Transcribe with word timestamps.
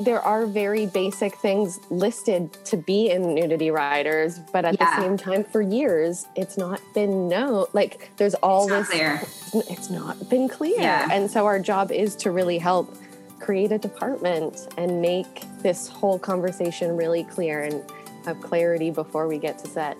there 0.00 0.20
are 0.20 0.46
very 0.46 0.86
basic 0.86 1.36
things 1.36 1.78
listed 1.90 2.52
to 2.64 2.76
be 2.76 3.10
in 3.10 3.34
nudity 3.34 3.70
riders, 3.70 4.38
but 4.52 4.64
at 4.64 4.78
yeah. 4.78 4.96
the 4.96 5.02
same 5.02 5.16
time, 5.16 5.44
for 5.44 5.60
years, 5.60 6.26
it's 6.34 6.56
not 6.56 6.80
been 6.94 7.28
known. 7.28 7.66
Like 7.72 8.10
there's 8.16 8.34
all 8.36 8.72
it's 8.72 8.88
this, 8.88 9.54
it's 9.68 9.90
not 9.90 10.28
been 10.28 10.48
clear. 10.48 10.80
Yeah. 10.80 11.08
And 11.10 11.30
so 11.30 11.46
our 11.46 11.58
job 11.58 11.92
is 11.92 12.16
to 12.16 12.30
really 12.30 12.58
help 12.58 12.96
create 13.38 13.72
a 13.72 13.78
department 13.78 14.68
and 14.76 15.02
make 15.02 15.44
this 15.62 15.88
whole 15.88 16.18
conversation 16.18 16.96
really 16.96 17.24
clear 17.24 17.62
and 17.62 17.82
have 18.24 18.40
clarity 18.40 18.90
before 18.90 19.26
we 19.26 19.38
get 19.38 19.58
to 19.58 19.68
set. 19.68 19.96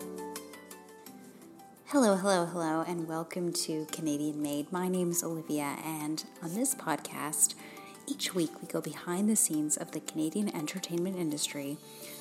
Hello, 1.87 2.17
hello, 2.17 2.46
hello, 2.46 2.85
and 2.87 3.07
welcome 3.07 3.53
to 3.53 3.85
Canadian 3.93 4.41
Made. 4.41 4.73
My 4.73 4.89
name 4.89 5.11
is 5.11 5.23
Olivia, 5.23 5.77
and 5.85 6.25
on 6.43 6.55
this 6.55 6.75
podcast, 6.75 7.55
each 8.07 8.35
week, 8.35 8.50
we 8.61 8.68
go 8.68 8.81
behind 8.81 9.29
the 9.29 9.36
scenes 9.36 9.77
of 9.77 9.93
the 9.93 10.00
Canadian 10.00 10.54
entertainment 10.54 11.17
industry 11.17 11.79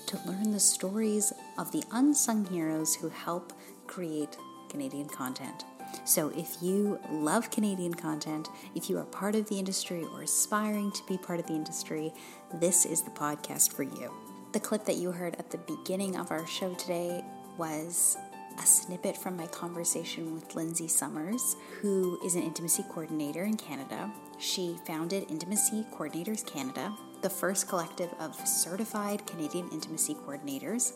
to 0.07 0.19
learn 0.25 0.51
the 0.51 0.59
stories 0.59 1.33
of 1.57 1.71
the 1.71 1.83
unsung 1.91 2.45
heroes 2.45 2.95
who 2.95 3.09
help 3.09 3.53
create 3.87 4.37
Canadian 4.69 5.07
content. 5.07 5.65
So, 6.05 6.29
if 6.29 6.57
you 6.61 6.99
love 7.09 7.51
Canadian 7.51 7.93
content, 7.93 8.47
if 8.75 8.89
you 8.89 8.97
are 8.97 9.05
part 9.05 9.35
of 9.35 9.49
the 9.49 9.59
industry 9.59 10.05
or 10.13 10.21
aspiring 10.21 10.91
to 10.93 11.03
be 11.07 11.17
part 11.17 11.39
of 11.39 11.47
the 11.47 11.53
industry, 11.53 12.13
this 12.55 12.85
is 12.85 13.01
the 13.01 13.11
podcast 13.11 13.73
for 13.73 13.83
you. 13.83 14.11
The 14.53 14.59
clip 14.59 14.85
that 14.85 14.97
you 14.97 15.11
heard 15.11 15.35
at 15.35 15.51
the 15.51 15.57
beginning 15.57 16.15
of 16.15 16.31
our 16.31 16.47
show 16.47 16.73
today 16.75 17.23
was 17.57 18.17
a 18.57 18.65
snippet 18.65 19.17
from 19.17 19.37
my 19.37 19.47
conversation 19.47 20.33
with 20.33 20.55
Lindsay 20.55 20.87
Somers, 20.87 21.55
who 21.81 22.19
is 22.25 22.35
an 22.35 22.43
intimacy 22.43 22.83
coordinator 22.89 23.43
in 23.43 23.57
Canada. 23.57 24.11
She 24.39 24.77
founded 24.85 25.29
Intimacy 25.29 25.85
Coordinators 25.93 26.45
Canada, 26.45 26.95
the 27.21 27.29
first 27.29 27.67
collective 27.67 28.13
of 28.19 28.35
certified 28.47 29.25
Canadian 29.25 29.69
intimacy 29.71 30.15
coordinators. 30.15 30.93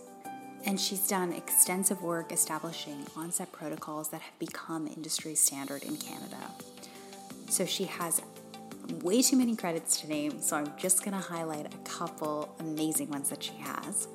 And 0.65 0.79
she's 0.79 1.07
done 1.07 1.31
extensive 1.31 2.01
work 2.01 2.31
establishing 2.31 3.05
onset 3.15 3.51
protocols 3.51 4.09
that 4.09 4.21
have 4.21 4.39
become 4.39 4.87
industry 4.87 5.35
standard 5.35 5.83
in 5.83 5.97
Canada. 5.97 6.37
So 7.49 7.65
she 7.65 7.83
has 7.85 8.21
way 9.01 9.21
too 9.21 9.37
many 9.37 9.55
credits 9.55 10.01
to 10.01 10.07
name, 10.07 10.41
so 10.41 10.57
I'm 10.57 10.71
just 10.77 11.03
to 11.19 11.27
highlight 11.27 11.73
a 11.73 11.77
couple 11.89 12.55
amazing 12.59 13.09
ones 13.09 13.29
that 13.29 13.43
she 13.43 13.53
has. 13.53 14.07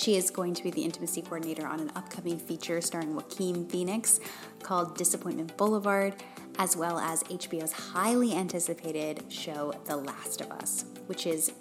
She 0.00 0.16
is 0.16 0.30
going 0.30 0.54
to 0.54 0.62
be 0.62 0.70
the 0.70 0.82
intimacy 0.82 1.20
coordinator 1.20 1.66
on 1.66 1.78
an 1.78 1.92
upcoming 1.94 2.38
feature 2.38 2.80
starring 2.80 3.14
Joaquin 3.14 3.68
Phoenix 3.68 4.18
called 4.62 4.96
Disappointment 4.96 5.54
Boulevard, 5.58 6.14
as 6.58 6.74
well 6.74 6.98
as 6.98 7.22
HBO's 7.24 7.72
highly 7.72 8.34
anticipated 8.34 9.22
show 9.30 9.74
The 9.84 9.96
Last 9.96 10.40
of 10.40 10.52
Us, 10.52 10.86
which 11.06 11.26
is 11.26 11.52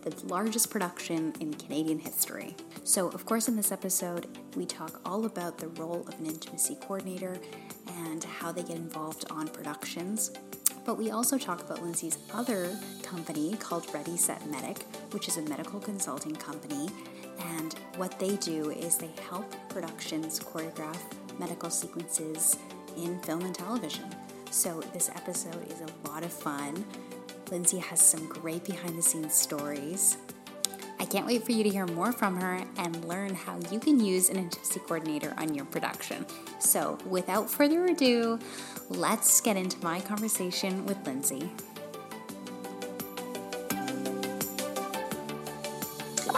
the 0.00 0.24
largest 0.24 0.70
production 0.70 1.34
in 1.38 1.52
Canadian 1.52 1.98
history. 1.98 2.56
So, 2.82 3.08
of 3.08 3.26
course, 3.26 3.48
in 3.48 3.56
this 3.56 3.70
episode, 3.70 4.26
we 4.56 4.64
talk 4.64 5.02
all 5.04 5.26
about 5.26 5.58
the 5.58 5.68
role 5.68 6.06
of 6.08 6.18
an 6.18 6.24
intimacy 6.24 6.78
coordinator 6.80 7.36
and 7.98 8.24
how 8.24 8.52
they 8.52 8.62
get 8.62 8.76
involved 8.76 9.26
on 9.30 9.48
productions. 9.48 10.30
But 10.86 10.96
we 10.96 11.10
also 11.10 11.36
talk 11.36 11.60
about 11.60 11.82
Lindsay's 11.82 12.16
other 12.32 12.74
company 13.02 13.54
called 13.56 13.86
Ready 13.92 14.16
Set 14.16 14.44
Medic, 14.50 14.82
which 15.10 15.28
is 15.28 15.36
a 15.36 15.42
medical 15.42 15.78
consulting 15.78 16.34
company 16.34 16.88
and 17.58 17.74
what 17.96 18.18
they 18.18 18.36
do 18.36 18.70
is 18.70 18.96
they 18.96 19.10
help 19.28 19.54
productions 19.68 20.38
choreograph 20.38 20.98
medical 21.38 21.70
sequences 21.70 22.56
in 22.96 23.18
film 23.20 23.42
and 23.42 23.54
television. 23.54 24.04
So 24.50 24.80
this 24.92 25.08
episode 25.14 25.66
is 25.70 25.80
a 25.80 26.08
lot 26.08 26.24
of 26.24 26.32
fun. 26.32 26.84
Lindsay 27.50 27.78
has 27.78 28.00
some 28.00 28.26
great 28.28 28.64
behind 28.64 28.96
the 28.96 29.02
scenes 29.02 29.34
stories. 29.34 30.16
I 31.02 31.04
can't 31.04 31.26
wait 31.26 31.44
for 31.44 31.52
you 31.52 31.64
to 31.64 31.68
hear 31.68 31.86
more 31.86 32.12
from 32.12 32.40
her 32.40 32.64
and 32.76 33.04
learn 33.06 33.34
how 33.34 33.58
you 33.70 33.80
can 33.80 33.98
use 33.98 34.30
an 34.30 34.36
intimacy 34.36 34.78
coordinator 34.80 35.34
on 35.36 35.52
your 35.52 35.64
production. 35.64 36.24
So, 36.60 36.96
without 37.04 37.50
further 37.50 37.86
ado, 37.86 38.38
let's 38.88 39.40
get 39.40 39.56
into 39.56 39.82
my 39.82 40.00
conversation 40.00 40.86
with 40.86 41.04
Lindsay. 41.04 41.50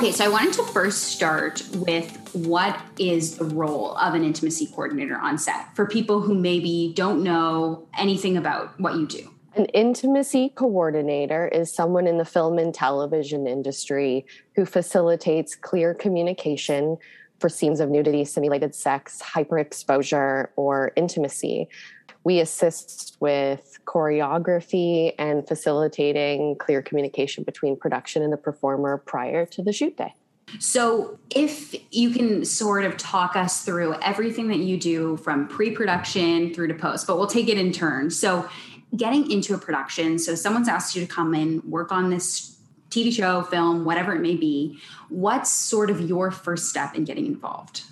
Okay, 0.04 0.12
so 0.12 0.26
I 0.26 0.28
wanted 0.28 0.52
to 0.52 0.64
first 0.64 1.04
start 1.04 1.62
with 1.76 2.14
what 2.34 2.78
is 2.98 3.38
the 3.38 3.46
role 3.46 3.96
of 3.96 4.12
an 4.12 4.22
intimacy 4.22 4.66
coordinator 4.66 5.16
on 5.16 5.38
set 5.38 5.74
for 5.74 5.86
people 5.86 6.20
who 6.20 6.34
maybe 6.34 6.92
don't 6.94 7.22
know 7.22 7.88
anything 7.96 8.36
about 8.36 8.78
what 8.78 8.96
you 8.96 9.06
do. 9.06 9.30
An 9.56 9.64
intimacy 9.72 10.50
coordinator 10.56 11.48
is 11.48 11.72
someone 11.72 12.06
in 12.06 12.18
the 12.18 12.24
film 12.26 12.58
and 12.58 12.74
television 12.74 13.46
industry 13.46 14.26
who 14.54 14.66
facilitates 14.66 15.54
clear 15.54 15.94
communication 15.94 16.98
for 17.38 17.48
scenes 17.48 17.80
of 17.80 17.88
nudity, 17.88 18.26
simulated 18.26 18.74
sex, 18.74 19.22
hyperexposure, 19.22 20.48
or 20.56 20.92
intimacy. 20.96 21.66
We 22.24 22.40
assist 22.40 23.16
with 23.20 23.78
choreography 23.84 25.12
and 25.18 25.46
facilitating 25.46 26.56
clear 26.56 26.82
communication 26.82 27.44
between 27.44 27.76
production 27.76 28.22
and 28.22 28.32
the 28.32 28.38
performer 28.38 28.98
prior 28.98 29.46
to 29.46 29.62
the 29.62 29.72
shoot 29.72 29.96
day. 29.96 30.14
So, 30.58 31.18
if 31.30 31.74
you 31.90 32.10
can 32.10 32.44
sort 32.44 32.84
of 32.84 32.96
talk 32.96 33.34
us 33.34 33.64
through 33.64 33.94
everything 34.02 34.48
that 34.48 34.58
you 34.58 34.78
do 34.78 35.16
from 35.16 35.48
pre 35.48 35.70
production 35.70 36.52
through 36.52 36.68
to 36.68 36.74
post, 36.74 37.06
but 37.06 37.18
we'll 37.18 37.26
take 37.26 37.48
it 37.48 37.58
in 37.58 37.72
turns. 37.72 38.18
So, 38.18 38.48
getting 38.96 39.30
into 39.30 39.54
a 39.54 39.58
production, 39.58 40.18
so 40.18 40.34
someone's 40.34 40.68
asked 40.68 40.94
you 40.94 41.04
to 41.04 41.12
come 41.12 41.34
and 41.34 41.64
work 41.64 41.90
on 41.90 42.10
this 42.10 42.54
TV 42.90 43.12
show, 43.12 43.42
film, 43.42 43.84
whatever 43.84 44.14
it 44.14 44.20
may 44.20 44.36
be. 44.36 44.78
What's 45.08 45.50
sort 45.50 45.90
of 45.90 46.00
your 46.00 46.30
first 46.30 46.68
step 46.68 46.94
in 46.94 47.04
getting 47.04 47.26
involved? 47.26 47.82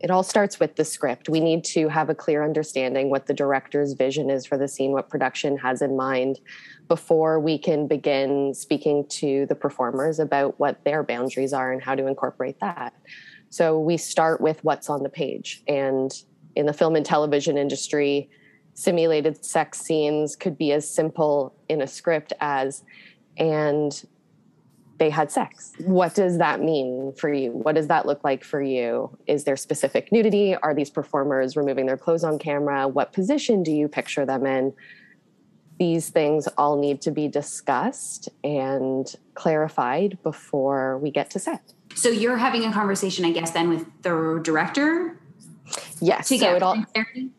It 0.00 0.10
all 0.10 0.22
starts 0.22 0.58
with 0.58 0.76
the 0.76 0.84
script. 0.84 1.28
We 1.28 1.40
need 1.40 1.62
to 1.64 1.88
have 1.88 2.08
a 2.08 2.14
clear 2.14 2.42
understanding 2.42 3.10
what 3.10 3.26
the 3.26 3.34
director's 3.34 3.92
vision 3.92 4.30
is 4.30 4.46
for 4.46 4.56
the 4.56 4.66
scene, 4.66 4.92
what 4.92 5.10
production 5.10 5.58
has 5.58 5.82
in 5.82 5.94
mind 5.96 6.40
before 6.88 7.38
we 7.38 7.58
can 7.58 7.86
begin 7.86 8.54
speaking 8.54 9.06
to 9.08 9.44
the 9.46 9.54
performers 9.54 10.18
about 10.18 10.58
what 10.58 10.82
their 10.84 11.02
boundaries 11.02 11.52
are 11.52 11.70
and 11.70 11.82
how 11.82 11.94
to 11.94 12.06
incorporate 12.06 12.58
that. 12.60 12.94
So 13.50 13.78
we 13.78 13.98
start 13.98 14.40
with 14.40 14.64
what's 14.64 14.88
on 14.88 15.02
the 15.02 15.10
page. 15.10 15.62
And 15.68 16.10
in 16.56 16.66
the 16.66 16.72
film 16.72 16.96
and 16.96 17.04
television 17.04 17.58
industry, 17.58 18.30
simulated 18.72 19.44
sex 19.44 19.80
scenes 19.80 20.34
could 20.34 20.56
be 20.56 20.72
as 20.72 20.88
simple 20.88 21.54
in 21.68 21.82
a 21.82 21.86
script 21.86 22.32
as, 22.40 22.84
and 23.36 24.02
they 25.00 25.10
had 25.10 25.32
sex. 25.32 25.72
What 25.78 26.14
does 26.14 26.36
that 26.38 26.60
mean 26.60 27.14
for 27.16 27.32
you? 27.32 27.52
What 27.52 27.74
does 27.74 27.86
that 27.86 28.04
look 28.04 28.22
like 28.22 28.44
for 28.44 28.62
you? 28.62 29.16
Is 29.26 29.44
there 29.44 29.56
specific 29.56 30.12
nudity? 30.12 30.54
Are 30.54 30.74
these 30.74 30.90
performers 30.90 31.56
removing 31.56 31.86
their 31.86 31.96
clothes 31.96 32.22
on 32.22 32.38
camera? 32.38 32.86
What 32.86 33.14
position 33.14 33.62
do 33.62 33.72
you 33.72 33.88
picture 33.88 34.26
them 34.26 34.44
in? 34.44 34.74
These 35.78 36.10
things 36.10 36.46
all 36.58 36.78
need 36.78 37.00
to 37.00 37.10
be 37.10 37.28
discussed 37.28 38.28
and 38.44 39.12
clarified 39.32 40.18
before 40.22 40.98
we 40.98 41.10
get 41.10 41.30
to 41.30 41.38
set. 41.38 41.72
So 41.94 42.10
you're 42.10 42.36
having 42.36 42.66
a 42.66 42.72
conversation, 42.72 43.24
I 43.24 43.32
guess, 43.32 43.52
then 43.52 43.70
with 43.70 43.86
the 44.02 44.40
director 44.44 45.16
Yes. 46.02 46.28
so 46.28 46.56
it 46.56 46.62
all 46.62 46.84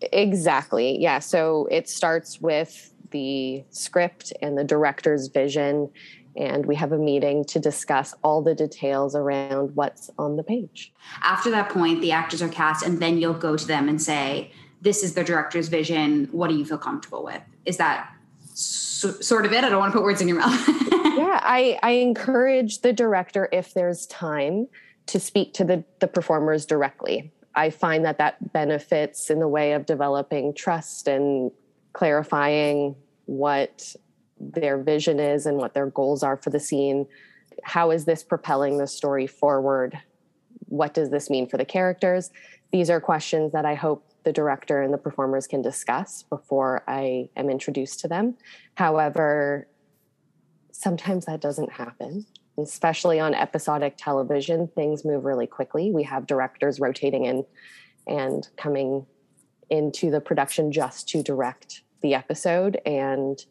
exactly. 0.02 0.98
Yeah. 1.00 1.20
So 1.20 1.68
it 1.70 1.90
starts 1.90 2.42
with 2.42 2.92
the 3.12 3.64
script 3.70 4.34
and 4.42 4.58
the 4.58 4.64
director's 4.64 5.28
vision 5.28 5.90
and 6.36 6.66
we 6.66 6.76
have 6.76 6.92
a 6.92 6.98
meeting 6.98 7.44
to 7.46 7.60
discuss 7.60 8.14
all 8.24 8.42
the 8.42 8.56
details 8.56 9.16
around 9.16 9.76
what's 9.76 10.10
on 10.18 10.38
the 10.38 10.44
page. 10.44 10.94
After 11.22 11.52
that 11.52 11.70
point, 11.70 12.02
the 12.02 12.12
actors 12.12 12.42
are 12.42 12.50
cast, 12.50 12.86
and 12.86 13.00
then 13.02 13.18
you'll 13.18 13.34
go 13.34 13.56
to 13.58 13.68
them 13.68 13.90
and 13.90 14.02
say, 14.02 14.52
This 14.82 15.04
is 15.04 15.14
the 15.14 15.24
director's 15.24 15.68
vision. 15.68 16.30
What 16.32 16.50
do 16.50 16.56
you 16.56 16.66
feel 16.66 16.78
comfortable 16.78 17.24
with? 17.24 17.42
Is 17.66 17.78
that 17.78 18.12
so, 18.54 19.12
sort 19.14 19.46
of 19.46 19.54
it? 19.54 19.64
I 19.64 19.70
don't 19.70 19.80
want 19.80 19.92
to 19.92 19.98
put 19.98 20.04
words 20.04 20.22
in 20.22 20.28
your 20.28 20.38
mouth. 20.38 20.68
yeah, 20.92 21.40
I, 21.44 21.80
I 21.84 21.92
encourage 21.92 22.82
the 22.82 22.94
director, 22.94 23.50
if 23.52 23.74
there's 23.74 24.06
time, 24.08 24.68
to 25.08 25.20
speak 25.20 25.54
to 25.56 25.64
the, 25.64 25.84
the 26.00 26.08
performers 26.08 26.66
directly. 26.66 27.32
I 27.56 27.70
find 27.70 28.06
that 28.06 28.18
that 28.20 28.54
benefits 28.54 29.30
in 29.30 29.40
the 29.40 29.48
way 29.48 29.74
of 29.74 29.86
developing 29.86 30.54
trust 30.54 31.08
and 31.08 31.52
clarifying 31.94 32.96
what 33.26 33.96
their 34.54 34.78
vision 34.78 35.20
is 35.20 35.46
and 35.46 35.58
what 35.58 35.74
their 35.74 35.88
goals 35.88 36.24
are 36.24 36.38
for 36.38 36.50
the 36.50 36.60
scene. 36.60 37.08
How 37.64 37.92
is 37.92 38.06
this 38.06 38.24
propelling 38.24 38.78
the 38.78 38.88
story 38.88 39.28
forward? 39.28 40.00
What 40.66 40.94
does 40.94 41.10
this 41.10 41.30
mean 41.30 41.48
for 41.48 41.58
the 41.58 41.66
characters? 41.66 42.32
These 42.72 42.90
are 42.90 43.02
questions 43.02 43.52
that 43.52 43.66
I 43.66 43.76
hope 43.76 44.08
the 44.24 44.32
director 44.32 44.82
and 44.82 44.94
the 44.94 44.98
performers 44.98 45.48
can 45.48 45.62
discuss 45.62 46.24
before 46.24 46.84
I 46.88 47.30
am 47.36 47.50
introduced 47.50 48.00
to 48.02 48.08
them. 48.08 48.38
However, 48.76 49.68
sometimes 50.72 51.26
that 51.26 51.42
doesn't 51.42 51.72
happen, 51.72 52.26
especially 52.58 53.20
on 53.20 53.34
episodic 53.34 53.96
television. 53.98 54.68
Things 54.68 55.04
move 55.04 55.26
really 55.26 55.48
quickly. 55.48 55.92
We 55.92 56.04
have 56.04 56.28
directors 56.28 56.80
rotating 56.80 57.26
in 57.26 57.46
and 58.08 58.48
coming 58.58 59.06
into 59.70 60.12
the 60.12 60.22
production 60.22 60.72
just 60.72 61.08
to 61.10 61.24
direct 61.24 61.82
the 62.02 62.14
episode. 62.14 62.80
And 62.86 63.44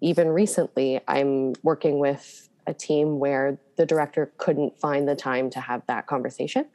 even 0.00 0.28
recently, 0.28 1.00
I'm 1.06 1.54
working 1.62 1.98
with 1.98 2.48
a 2.66 2.74
team 2.74 3.18
where 3.18 3.58
the 3.76 3.86
director 3.86 4.32
couldn't 4.38 4.78
find 4.80 5.08
the 5.08 5.16
time 5.16 5.50
to 5.50 5.60
have 5.60 5.82
that 5.86 6.06
conversation. 6.06 6.66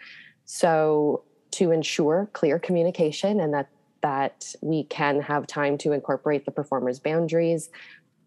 So, 0.46 1.24
to 1.52 1.72
ensure 1.72 2.30
clear 2.34 2.60
communication 2.60 3.40
and 3.40 3.54
that 3.54 3.70
that 4.02 4.54
we 4.62 4.84
can 4.84 5.20
have 5.22 5.48
time 5.48 5.78
to 5.80 5.92
incorporate 5.92 6.46
the 6.46 6.52
performer's 6.52 7.00
boundaries, 7.00 7.70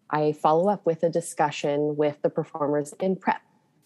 I 0.09 0.33
follow 0.33 0.67
up 0.67 0.85
with 0.85 1.03
a 1.03 1.09
discussion 1.09 1.95
with 1.95 2.21
the 2.21 2.29
performers 2.29 2.93
in 2.99 3.15
prep. 3.15 3.41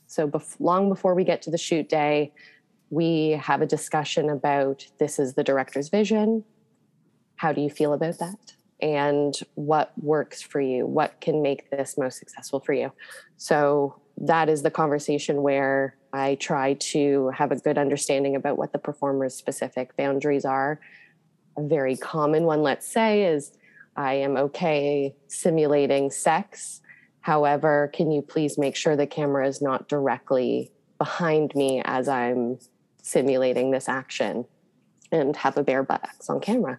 So, 0.08 0.28
bef- 0.28 0.56
long 0.60 0.90
before 0.90 1.14
we 1.14 1.24
get 1.24 1.42
to 1.44 1.52
the 1.52 1.58
shoot 1.58 1.90
day, 1.90 2.34
we 2.90 3.32
have 3.32 3.62
a 3.62 3.66
discussion 3.66 4.30
about 4.30 4.86
this 5.00 5.20
is 5.20 5.34
the 5.34 5.44
director's 5.44 5.90
vision. 5.90 6.44
How 7.36 7.52
do 7.52 7.62
you 7.62 7.70
feel 7.70 7.94
about 7.94 8.20
that? 8.20 8.54
And 8.82 9.34
what 9.56 9.94
works 9.98 10.42
for 10.42 10.60
you? 10.60 10.86
What 10.86 11.22
can 11.22 11.42
make 11.42 11.70
this 11.70 11.98
most 11.98 12.20
successful 12.20 12.60
for 12.60 12.74
you? 12.74 12.92
So, 13.38 14.00
that 14.18 14.48
is 14.48 14.62
the 14.62 14.70
conversation 14.70 15.42
where 15.42 15.96
I 16.14 16.36
try 16.36 16.76
to 16.76 17.30
have 17.30 17.52
a 17.52 17.56
good 17.56 17.80
understanding 17.80 18.36
about 18.36 18.58
what 18.58 18.72
the 18.72 18.78
performer's 18.78 19.34
specific 19.34 19.98
boundaries 19.98 20.46
are. 20.46 20.80
A 21.58 21.64
very 21.64 21.98
common 21.98 22.44
one, 22.44 22.62
let's 22.62 22.88
say, 22.88 23.26
is 23.26 23.58
I 23.96 24.14
am 24.16 24.38
okay 24.38 25.16
simulating 25.28 26.12
sex. 26.12 26.82
However, 27.22 27.90
can 27.94 28.12
you 28.12 28.22
please 28.22 28.58
make 28.58 28.76
sure 28.76 28.96
the 28.96 29.08
camera 29.08 29.48
is 29.48 29.62
not 29.62 29.88
directly 29.88 30.72
behind 30.98 31.56
me 31.56 31.82
as 31.86 32.08
I'm 32.08 32.60
simulating 33.02 33.72
this 33.72 33.90
action 33.90 34.46
and 35.14 35.36
have 35.38 35.58
a 35.58 35.64
bare 35.64 35.84
buttocks 35.84 36.30
on 36.30 36.40
camera. 36.40 36.78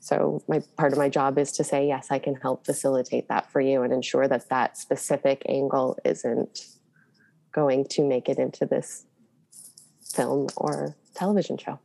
So 0.00 0.42
my 0.48 0.62
part 0.76 0.92
of 0.92 0.98
my 0.98 1.08
job 1.08 1.38
is 1.38 1.52
to 1.52 1.64
say 1.64 1.86
yes, 1.86 2.08
I 2.10 2.18
can 2.18 2.34
help 2.34 2.66
facilitate 2.66 3.28
that 3.28 3.50
for 3.50 3.60
you 3.60 3.82
and 3.82 3.92
ensure 3.92 4.28
that 4.28 4.48
that 4.48 4.76
specific 4.76 5.42
angle 5.48 5.98
isn't 6.04 6.66
going 7.52 7.84
to 7.84 8.06
make 8.06 8.28
it 8.28 8.38
into 8.38 8.66
this 8.66 9.06
film 10.02 10.48
or 10.56 10.96
television 11.14 11.56
show. 11.56 11.78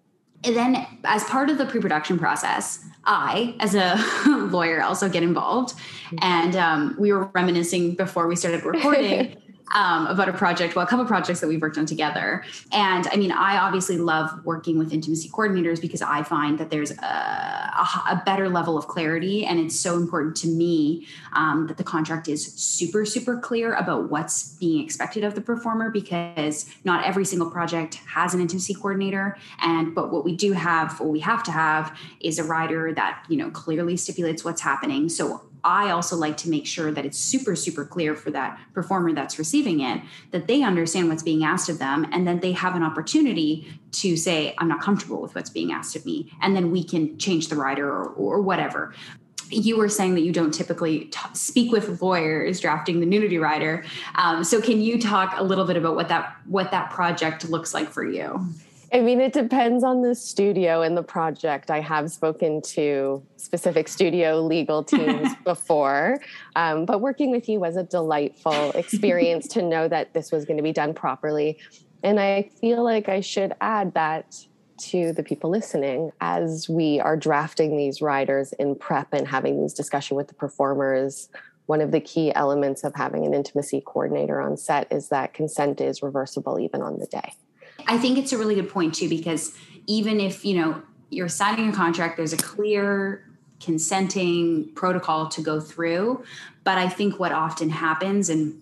And 0.44 0.56
then, 0.56 0.86
as 1.04 1.24
part 1.24 1.50
of 1.50 1.58
the 1.58 1.66
pre 1.66 1.82
production 1.82 2.20
process, 2.20 2.86
I, 3.04 3.56
as 3.60 3.74
a 3.74 3.96
lawyer, 4.52 4.84
also 4.84 5.10
get 5.10 5.24
involved. 5.24 5.76
Mm-hmm. 5.76 6.18
And 6.22 6.56
um, 6.56 6.96
we 7.00 7.12
were 7.12 7.26
reminiscing 7.34 7.96
before 7.96 8.28
we 8.28 8.36
started 8.36 8.64
recording 8.64 9.38
um, 9.74 10.08
about 10.08 10.30
a 10.30 10.34
project, 10.34 10.76
well, 10.76 10.86
a 10.86 10.88
couple 10.88 11.06
projects 11.06 11.40
that 11.40 11.48
we've 11.48 11.62
worked 11.62 11.78
on 11.78 11.86
together. 11.86 12.44
And 12.72 13.08
I 13.08 13.16
mean, 13.16 13.32
I 13.32 13.58
obviously 13.58 13.98
love 13.98 14.46
working 14.46 14.78
with 14.78 14.94
intimacy 14.94 15.30
coordinators 15.30 15.82
because 15.82 16.02
I 16.02 16.24
find 16.24 16.58
that 16.60 16.70
there's 16.70 16.92
a, 16.92 16.96
a, 16.96 17.88
a 18.12 18.24
better 18.26 18.48
level 18.50 18.78
of 18.78 18.88
clarity. 18.88 19.46
And 19.46 19.60
it's 19.60 19.78
so 19.78 19.96
important 19.96 20.36
to 20.38 20.48
me 20.48 21.08
um, 21.34 21.68
that 21.68 21.78
the 21.78 21.84
contract 21.84 22.28
is 22.28 22.54
super, 22.54 23.06
super 23.06 23.38
clear 23.38 23.74
about 23.74 24.10
what's 24.10 24.56
being 24.58 24.84
expected 24.84 25.24
of 25.24 25.36
the 25.36 25.42
performer 25.42 25.90
because 25.90 26.68
not 26.84 27.06
every 27.06 27.26
single 27.26 27.50
project 27.50 27.96
has 28.08 28.34
an 28.34 28.42
intimacy 28.42 28.74
coordinator. 28.74 29.38
And, 29.62 29.96
but 29.96 30.12
what 30.12 30.24
we 30.24 30.36
do 30.36 30.54
have, 30.54 31.00
what 31.00 31.10
we 31.10 31.20
have 31.22 31.44
to 31.44 31.52
have 31.52 31.98
is 32.22 32.40
a 32.40 32.44
rider 32.44 32.94
that, 32.94 33.26
you 33.30 33.38
know, 33.38 33.50
clearly 33.50 33.98
stipulates 33.98 34.46
what's 34.46 34.62
happening. 34.62 35.10
So 35.10 35.42
I 35.66 35.90
also 35.90 36.16
like 36.16 36.38
to 36.38 36.50
make 36.50 36.68
sure 36.68 36.92
that 36.92 37.06
it's 37.06 37.18
super, 37.18 37.56
super 37.56 37.84
clear 37.84 38.16
for 38.16 38.30
that 38.32 38.60
performer 38.74 39.14
that's 39.14 39.40
receiving 39.40 39.80
it, 39.82 40.02
that 40.32 40.48
they 40.48 40.62
understand 40.62 41.10
what's 41.10 41.24
being 41.24 41.44
asked 41.44 41.70
of 41.70 41.80
them, 41.80 42.08
and 42.12 42.28
then 42.28 42.40
they 42.40 42.52
have 42.52 42.76
an 42.76 42.84
opportunity 42.84 43.68
to 43.94 44.16
say, 44.16 44.54
I'm 44.60 44.68
not 44.68 44.82
comfortable 44.82 45.22
with 45.22 45.34
what's 45.34 45.50
being 45.50 45.72
asked 45.72 45.96
of 45.96 46.06
me. 46.06 46.32
And 46.42 46.56
then 46.56 46.72
we 46.72 46.84
can 46.84 47.18
change 47.18 47.48
the 47.48 47.56
rider 47.56 47.90
or, 47.90 48.06
or 48.10 48.42
whatever 48.42 48.94
you 49.50 49.78
were 49.78 49.90
saying 49.90 50.16
that 50.16 50.22
you 50.22 50.32
don't 50.32 50.52
typically 50.52 51.06
t- 51.06 51.20
speak 51.34 51.72
with 51.72 52.02
lawyers 52.02 52.60
drafting 52.60 53.00
the 53.00 53.06
nudity 53.06 53.38
rider. 53.38 53.86
Um, 54.16 54.44
so 54.44 54.60
can 54.60 54.82
you 54.82 55.00
talk 55.00 55.36
a 55.38 55.44
little 55.44 55.66
bit 55.66 55.78
about 55.78 55.96
what 55.96 56.10
that 56.10 56.36
what 56.48 56.72
that 56.72 56.90
project 56.90 57.48
looks 57.48 57.72
like 57.72 57.90
for 57.90 58.04
you? 58.04 58.48
I 58.94 59.02
mean, 59.02 59.20
it 59.20 59.34
depends 59.34 59.84
on 59.84 60.02
the 60.02 60.16
studio 60.16 60.82
and 60.82 60.96
the 60.96 61.04
project. 61.04 61.72
I 61.72 61.80
have 61.82 62.12
spoken 62.12 62.62
to 62.62 63.24
specific 63.38 63.88
studio 63.88 64.42
legal 64.42 64.84
teams 64.84 65.30
before, 65.44 66.20
um, 66.56 66.86
but 66.86 67.02
working 67.02 67.32
with 67.32 67.50
you 67.50 67.60
was 67.60 67.78
a 67.78 67.84
delightful 67.84 68.72
experience 68.76 69.48
to 69.50 69.62
know 69.62 69.88
that 69.88 70.14
this 70.14 70.32
was 70.32 70.46
going 70.46 70.58
to 70.58 70.64
be 70.64 70.72
done 70.72 70.94
properly. 70.94 71.58
And 72.04 72.20
I 72.20 72.50
feel 72.62 72.84
like 72.84 73.10
I 73.10 73.22
should 73.22 73.54
add 73.62 73.94
that 73.96 74.36
to 74.78 75.14
the 75.14 75.24
people 75.24 75.50
listening 75.50 76.12
as 76.22 76.68
we 76.68 77.00
are 77.00 77.16
drafting 77.16 77.78
these 77.78 78.02
riders 78.02 78.54
in 78.54 78.76
prep 78.76 79.14
and 79.14 79.28
having 79.28 79.62
these 79.62 79.74
discussion 79.74 80.18
with 80.18 80.28
the 80.28 80.34
performers 80.34 81.30
one 81.68 81.82
of 81.82 81.92
the 81.92 82.00
key 82.00 82.32
elements 82.36 82.84
of 82.84 82.94
having 82.94 83.26
an 83.26 83.34
intimacy 83.34 83.82
coordinator 83.84 84.40
on 84.40 84.56
set 84.56 84.92
is 84.92 85.10
that 85.10 85.34
consent 85.34 85.82
is 85.82 86.04
reversible 86.04 86.60
even 86.60 86.82
on 86.82 87.00
the 87.00 87.08
day 87.08 87.34
I 87.88 87.98
think 87.98 88.18
it's 88.18 88.34
a 88.34 88.38
really 88.38 88.56
good 88.56 88.70
point 88.70 88.96
too, 88.96 89.08
because 89.10 89.56
even 89.88 90.20
if, 90.20 90.44
you 90.44 90.60
know, 90.60 90.82
you're 91.12 91.30
signing 91.30 91.70
a 91.70 91.74
contract, 91.74 92.18
there's 92.18 92.34
a 92.34 92.38
clear 92.38 93.30
consenting 93.62 94.70
protocol 94.74 95.28
to 95.30 95.42
go 95.42 95.60
through. 95.60 96.24
But 96.64 96.78
I 96.78 96.90
think 96.90 97.20
what 97.20 97.32
often 97.32 97.70
happens, 97.70 98.30
and 98.30 98.62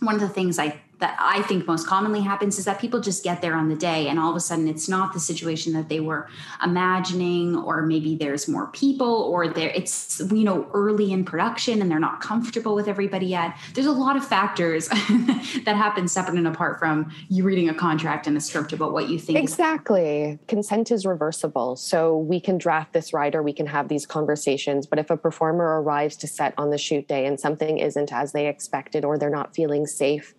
one 0.00 0.16
of 0.16 0.20
the 0.20 0.28
things 0.28 0.58
I 0.58 0.81
that 1.02 1.16
I 1.18 1.42
think 1.42 1.66
most 1.66 1.86
commonly 1.86 2.20
happens 2.20 2.60
is 2.60 2.64
that 2.64 2.80
people 2.80 3.00
just 3.00 3.24
get 3.24 3.42
there 3.42 3.56
on 3.56 3.68
the 3.68 3.74
day 3.74 4.06
and 4.06 4.20
all 4.20 4.30
of 4.30 4.36
a 4.36 4.40
sudden 4.40 4.68
it's 4.68 4.88
not 4.88 5.12
the 5.12 5.18
situation 5.18 5.72
that 5.72 5.88
they 5.88 5.98
were 5.98 6.28
imagining 6.62 7.56
or 7.56 7.82
maybe 7.82 8.14
there's 8.14 8.46
more 8.46 8.68
people 8.68 9.08
or 9.08 9.48
there 9.48 9.70
it's 9.70 10.22
you 10.30 10.44
know 10.44 10.70
early 10.72 11.10
in 11.12 11.24
production 11.24 11.82
and 11.82 11.90
they're 11.90 11.98
not 11.98 12.20
comfortable 12.20 12.76
with 12.76 12.86
everybody 12.86 13.26
yet. 13.26 13.56
There's 13.74 13.88
a 13.88 13.92
lot 13.92 14.16
of 14.16 14.24
factors 14.24 14.88
that 14.88 15.74
happen 15.74 16.06
separate 16.06 16.38
and 16.38 16.46
apart 16.46 16.78
from 16.78 17.12
you 17.28 17.42
reading 17.42 17.68
a 17.68 17.74
contract 17.74 18.28
and 18.28 18.36
a 18.36 18.40
script 18.40 18.72
about 18.72 18.92
what 18.92 19.08
you 19.08 19.18
think. 19.18 19.40
Exactly. 19.40 20.38
Consent 20.46 20.92
is 20.92 21.04
reversible. 21.04 21.74
So 21.74 22.16
we 22.16 22.40
can 22.40 22.58
draft 22.58 22.92
this 22.92 23.12
rider, 23.12 23.42
we 23.42 23.52
can 23.52 23.66
have 23.66 23.88
these 23.88 24.06
conversations, 24.06 24.86
but 24.86 25.00
if 25.00 25.10
a 25.10 25.16
performer 25.16 25.82
arrives 25.82 26.16
to 26.18 26.28
set 26.28 26.54
on 26.56 26.70
the 26.70 26.78
shoot 26.78 27.08
day 27.08 27.26
and 27.26 27.40
something 27.40 27.78
isn't 27.78 28.12
as 28.12 28.30
they 28.30 28.46
expected 28.46 29.04
or 29.04 29.18
they're 29.18 29.30
not 29.30 29.52
feeling 29.52 29.84
safe 29.84 30.36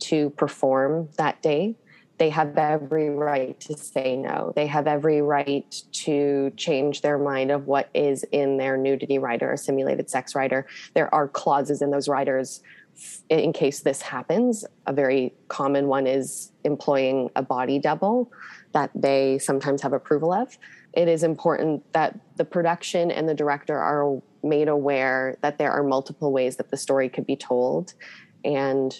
to 0.00 0.30
perform 0.30 1.08
that 1.16 1.42
day, 1.42 1.76
they 2.18 2.30
have 2.30 2.56
every 2.56 3.10
right 3.10 3.58
to 3.60 3.76
say 3.76 4.16
no. 4.16 4.52
They 4.56 4.66
have 4.66 4.86
every 4.86 5.20
right 5.20 5.74
to 5.92 6.50
change 6.56 7.02
their 7.02 7.18
mind 7.18 7.50
of 7.50 7.66
what 7.66 7.90
is 7.94 8.24
in 8.32 8.56
their 8.56 8.76
nudity 8.76 9.18
rider 9.18 9.52
or 9.52 9.56
simulated 9.56 10.08
sex 10.08 10.34
rider. 10.34 10.66
There 10.94 11.14
are 11.14 11.28
clauses 11.28 11.82
in 11.82 11.90
those 11.90 12.08
riders 12.08 12.62
in 13.28 13.52
case 13.52 13.80
this 13.80 14.00
happens. 14.00 14.64
A 14.86 14.92
very 14.92 15.34
common 15.48 15.88
one 15.88 16.06
is 16.06 16.52
employing 16.64 17.28
a 17.36 17.42
body 17.42 17.78
double 17.78 18.32
that 18.72 18.90
they 18.94 19.38
sometimes 19.38 19.82
have 19.82 19.92
approval 19.92 20.32
of. 20.32 20.56
It 20.94 21.08
is 21.08 21.22
important 21.22 21.92
that 21.92 22.18
the 22.36 22.44
production 22.46 23.10
and 23.10 23.28
the 23.28 23.34
director 23.34 23.76
are 23.76 24.22
made 24.42 24.68
aware 24.68 25.36
that 25.42 25.58
there 25.58 25.72
are 25.72 25.82
multiple 25.82 26.32
ways 26.32 26.56
that 26.56 26.70
the 26.70 26.76
story 26.78 27.10
could 27.10 27.26
be 27.26 27.36
told 27.36 27.92
and 28.44 28.96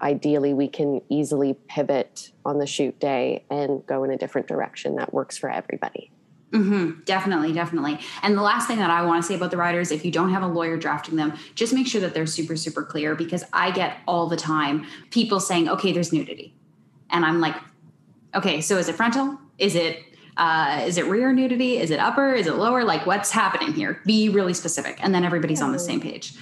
ideally 0.00 0.54
we 0.54 0.68
can 0.68 1.00
easily 1.08 1.54
pivot 1.68 2.32
on 2.44 2.58
the 2.58 2.66
shoot 2.66 2.98
day 3.00 3.44
and 3.50 3.84
go 3.86 4.04
in 4.04 4.10
a 4.10 4.16
different 4.16 4.46
direction 4.46 4.96
that 4.96 5.12
works 5.12 5.36
for 5.36 5.50
everybody. 5.50 6.10
Mm-hmm, 6.52 7.00
definitely, 7.04 7.52
definitely. 7.52 7.98
And 8.22 8.36
the 8.36 8.42
last 8.42 8.68
thing 8.68 8.78
that 8.78 8.90
I 8.90 9.02
want 9.02 9.22
to 9.22 9.28
say 9.28 9.34
about 9.34 9.50
the 9.50 9.58
riders, 9.58 9.90
if 9.90 10.04
you 10.04 10.10
don't 10.10 10.30
have 10.32 10.42
a 10.42 10.46
lawyer 10.46 10.78
drafting 10.78 11.16
them, 11.16 11.34
just 11.54 11.74
make 11.74 11.86
sure 11.86 12.00
that 12.00 12.14
they're 12.14 12.26
super, 12.26 12.56
super 12.56 12.82
clear 12.82 13.14
because 13.14 13.44
I 13.52 13.70
get 13.70 13.98
all 14.06 14.28
the 14.28 14.36
time 14.36 14.86
people 15.10 15.40
saying, 15.40 15.68
okay, 15.68 15.92
there's 15.92 16.12
nudity. 16.12 16.54
And 17.10 17.24
I'm 17.24 17.40
like, 17.40 17.56
okay, 18.34 18.62
so 18.62 18.78
is 18.78 18.88
it 18.88 18.94
frontal? 18.94 19.38
Is 19.58 19.74
it 19.74 20.02
uh, 20.38 20.84
is 20.86 20.96
it 20.98 21.06
rear 21.06 21.32
nudity? 21.32 21.78
Is 21.78 21.90
it 21.90 21.98
upper? 21.98 22.32
Is 22.32 22.46
it 22.46 22.54
lower? 22.54 22.84
Like, 22.84 23.06
what's 23.06 23.30
happening 23.30 23.74
here? 23.74 24.00
Be 24.06 24.28
really 24.28 24.54
specific. 24.54 24.98
And 25.02 25.12
then 25.12 25.24
everybody's 25.24 25.60
on 25.60 25.72
the 25.72 25.80
same 25.80 26.00
page. 26.00 26.32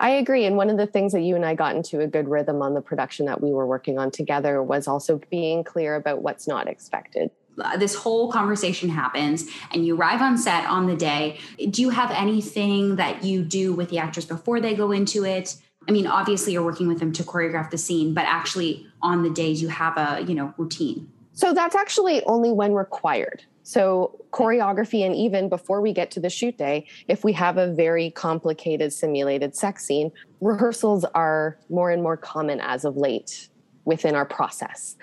I 0.00 0.10
agree. 0.10 0.46
And 0.46 0.56
one 0.56 0.70
of 0.70 0.78
the 0.78 0.86
things 0.86 1.12
that 1.12 1.20
you 1.20 1.36
and 1.36 1.44
I 1.44 1.54
got 1.54 1.76
into 1.76 2.00
a 2.00 2.06
good 2.06 2.28
rhythm 2.28 2.62
on 2.62 2.72
the 2.72 2.80
production 2.80 3.26
that 3.26 3.42
we 3.42 3.52
were 3.52 3.66
working 3.66 3.98
on 3.98 4.10
together 4.10 4.62
was 4.62 4.88
also 4.88 5.20
being 5.30 5.64
clear 5.64 5.96
about 5.96 6.22
what's 6.22 6.48
not 6.48 6.66
expected 6.66 7.30
uh, 7.62 7.76
this 7.76 7.94
whole 7.94 8.32
conversation 8.32 8.88
happens 8.88 9.46
and 9.72 9.84
you 9.86 9.94
arrive 9.94 10.22
on 10.22 10.38
set 10.38 10.64
on 10.66 10.86
the 10.86 10.96
day 10.96 11.38
do 11.68 11.82
you 11.82 11.90
have 11.90 12.10
anything 12.12 12.96
that 12.96 13.22
you 13.22 13.42
do 13.42 13.74
with 13.74 13.90
the 13.90 13.98
actors 13.98 14.24
before 14.24 14.58
they 14.58 14.74
go 14.74 14.90
into 14.90 15.22
it 15.24 15.56
i 15.86 15.92
mean 15.92 16.06
obviously 16.06 16.54
you're 16.54 16.64
working 16.64 16.88
with 16.88 16.98
them 16.98 17.12
to 17.12 17.22
choreograph 17.22 17.70
the 17.70 17.76
scene 17.76 18.14
but 18.14 18.24
actually 18.24 18.86
on 19.02 19.22
the 19.22 19.28
days 19.28 19.60
you 19.60 19.68
have 19.68 19.98
a 19.98 20.22
you 20.22 20.34
know 20.34 20.54
routine 20.56 21.10
so 21.32 21.54
that's 21.54 21.74
actually 21.74 22.22
only 22.24 22.52
when 22.52 22.74
required. 22.74 23.44
So, 23.64 24.24
choreography, 24.32 25.06
and 25.06 25.14
even 25.14 25.48
before 25.48 25.80
we 25.80 25.92
get 25.92 26.10
to 26.12 26.20
the 26.20 26.28
shoot 26.28 26.58
day, 26.58 26.86
if 27.06 27.22
we 27.22 27.32
have 27.34 27.58
a 27.58 27.72
very 27.72 28.10
complicated 28.10 28.92
simulated 28.92 29.54
sex 29.54 29.86
scene, 29.86 30.10
rehearsals 30.40 31.04
are 31.14 31.58
more 31.70 31.90
and 31.90 32.02
more 32.02 32.16
common 32.16 32.60
as 32.60 32.84
of 32.84 32.96
late 32.96 33.48
within 33.84 34.14
our 34.16 34.26
process. 34.26 34.96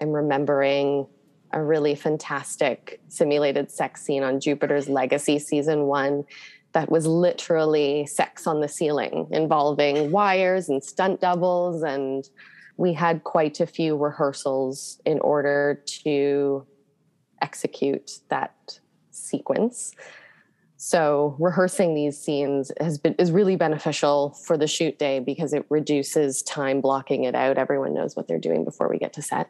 I'm 0.00 0.10
remembering 0.10 1.06
a 1.52 1.62
really 1.62 1.94
fantastic 1.94 3.00
simulated 3.08 3.70
sex 3.70 4.02
scene 4.02 4.22
on 4.22 4.40
Jupiter's 4.40 4.88
Legacy 4.88 5.38
season 5.38 5.84
one 5.84 6.24
that 6.72 6.90
was 6.90 7.06
literally 7.06 8.04
sex 8.06 8.46
on 8.46 8.60
the 8.60 8.68
ceiling 8.68 9.28
involving 9.30 10.10
wires 10.10 10.68
and 10.68 10.82
stunt 10.82 11.20
doubles 11.20 11.82
and 11.82 12.28
we 12.76 12.92
had 12.92 13.24
quite 13.24 13.60
a 13.60 13.66
few 13.66 13.96
rehearsals 13.96 15.00
in 15.04 15.18
order 15.20 15.82
to 15.86 16.66
execute 17.40 18.20
that 18.28 18.78
sequence 19.10 19.94
so 20.84 21.34
rehearsing 21.38 21.94
these 21.94 22.20
scenes 22.20 22.70
has 22.78 22.98
been 22.98 23.14
is 23.14 23.32
really 23.32 23.56
beneficial 23.56 24.36
for 24.44 24.58
the 24.58 24.66
shoot 24.66 24.98
day 24.98 25.18
because 25.18 25.54
it 25.54 25.64
reduces 25.70 26.42
time 26.42 26.82
blocking 26.82 27.24
it 27.24 27.34
out. 27.34 27.56
Everyone 27.56 27.94
knows 27.94 28.14
what 28.14 28.28
they're 28.28 28.38
doing 28.38 28.66
before 28.66 28.90
we 28.90 28.98
get 28.98 29.14
to 29.14 29.22
set. 29.22 29.48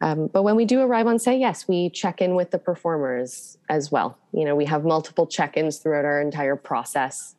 Um, 0.00 0.26
but 0.26 0.42
when 0.42 0.56
we 0.56 0.64
do 0.64 0.80
arrive 0.80 1.06
on 1.06 1.20
set, 1.20 1.38
yes, 1.38 1.68
we 1.68 1.90
check 1.90 2.20
in 2.20 2.34
with 2.34 2.50
the 2.50 2.58
performers 2.58 3.58
as 3.68 3.92
well. 3.92 4.18
You 4.32 4.44
know, 4.44 4.56
we 4.56 4.64
have 4.64 4.84
multiple 4.84 5.24
check-ins 5.24 5.78
throughout 5.78 6.04
our 6.04 6.20
entire 6.20 6.56
process 6.56 7.36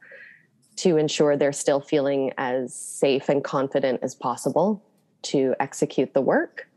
to 0.77 0.95
ensure 0.95 1.35
they're 1.35 1.51
still 1.51 1.81
feeling 1.81 2.31
as 2.37 2.73
safe 2.73 3.27
and 3.27 3.43
confident 3.43 3.99
as 4.03 4.15
possible 4.15 4.81
to 5.31 5.55
execute 5.59 6.13
the 6.13 6.21
work. 6.21 6.67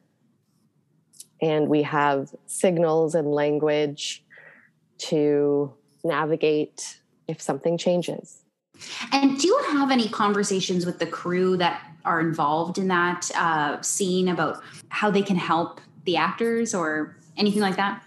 And 1.43 1.69
we 1.69 1.83
have 1.83 2.35
signals 2.47 3.15
and 3.15 3.31
language 3.31 4.25
to 4.99 5.73
navigate 6.05 7.01
if 7.29 7.41
something 7.41 7.79
changes. 7.79 8.45
And 9.13 9.39
do 9.39 9.47
you 9.47 9.59
have 9.71 9.91
any 9.91 10.09
conversations 10.09 10.87
with 10.87 10.99
the 10.99 11.07
crew 11.07 11.57
that 11.59 11.83
are 12.05 12.21
involved 12.21 12.79
in 12.79 12.89
that 12.89 13.31
uh, 13.37 13.81
scene 13.83 14.29
about 14.29 14.63
how 14.89 15.11
they 15.11 15.23
can 15.23 15.37
help 15.37 15.81
the 16.05 16.17
actors 16.17 16.75
or 16.75 17.17
anything 17.37 17.63
like 17.63 17.77
that? 17.77 18.03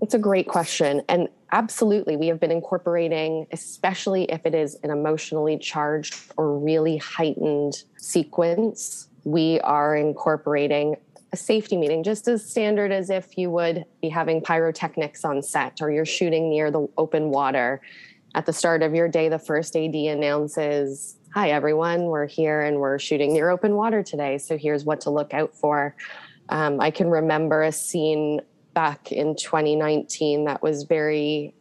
It's 0.00 0.14
a 0.14 0.18
great 0.18 0.46
question. 0.46 1.02
And 1.08 1.28
absolutely, 1.52 2.16
we 2.16 2.26
have 2.26 2.38
been 2.38 2.50
incorporating, 2.50 3.46
especially 3.52 4.24
if 4.24 4.44
it 4.44 4.54
is 4.54 4.76
an 4.82 4.90
emotionally 4.90 5.56
charged 5.56 6.14
or 6.36 6.58
really 6.58 6.98
heightened 6.98 7.84
sequence, 7.96 9.08
we 9.24 9.60
are 9.60 9.96
incorporating 9.96 10.96
a 11.32 11.36
safety 11.36 11.76
meeting, 11.76 12.04
just 12.04 12.28
as 12.28 12.48
standard 12.48 12.92
as 12.92 13.10
if 13.10 13.36
you 13.36 13.50
would 13.50 13.84
be 14.00 14.08
having 14.08 14.40
pyrotechnics 14.40 15.24
on 15.24 15.42
set 15.42 15.80
or 15.80 15.90
you're 15.90 16.04
shooting 16.04 16.48
near 16.48 16.70
the 16.70 16.86
open 16.96 17.30
water. 17.30 17.80
At 18.36 18.46
the 18.46 18.52
start 18.52 18.82
of 18.82 18.94
your 18.94 19.08
day, 19.08 19.28
the 19.28 19.38
first 19.38 19.74
AD 19.76 19.94
announces, 19.94 21.16
Hi, 21.34 21.50
everyone, 21.50 22.04
we're 22.04 22.26
here 22.26 22.60
and 22.60 22.78
we're 22.78 23.00
shooting 23.00 23.32
near 23.32 23.50
open 23.50 23.74
water 23.74 24.04
today. 24.04 24.38
So 24.38 24.56
here's 24.56 24.84
what 24.84 25.00
to 25.02 25.10
look 25.10 25.34
out 25.34 25.54
for. 25.54 25.96
Um, 26.50 26.80
I 26.80 26.92
can 26.92 27.10
remember 27.10 27.62
a 27.62 27.72
scene 27.72 28.40
back 28.74 29.10
in 29.10 29.34
2019 29.34 30.44
that 30.44 30.62
was 30.62 30.84
very 30.84 31.54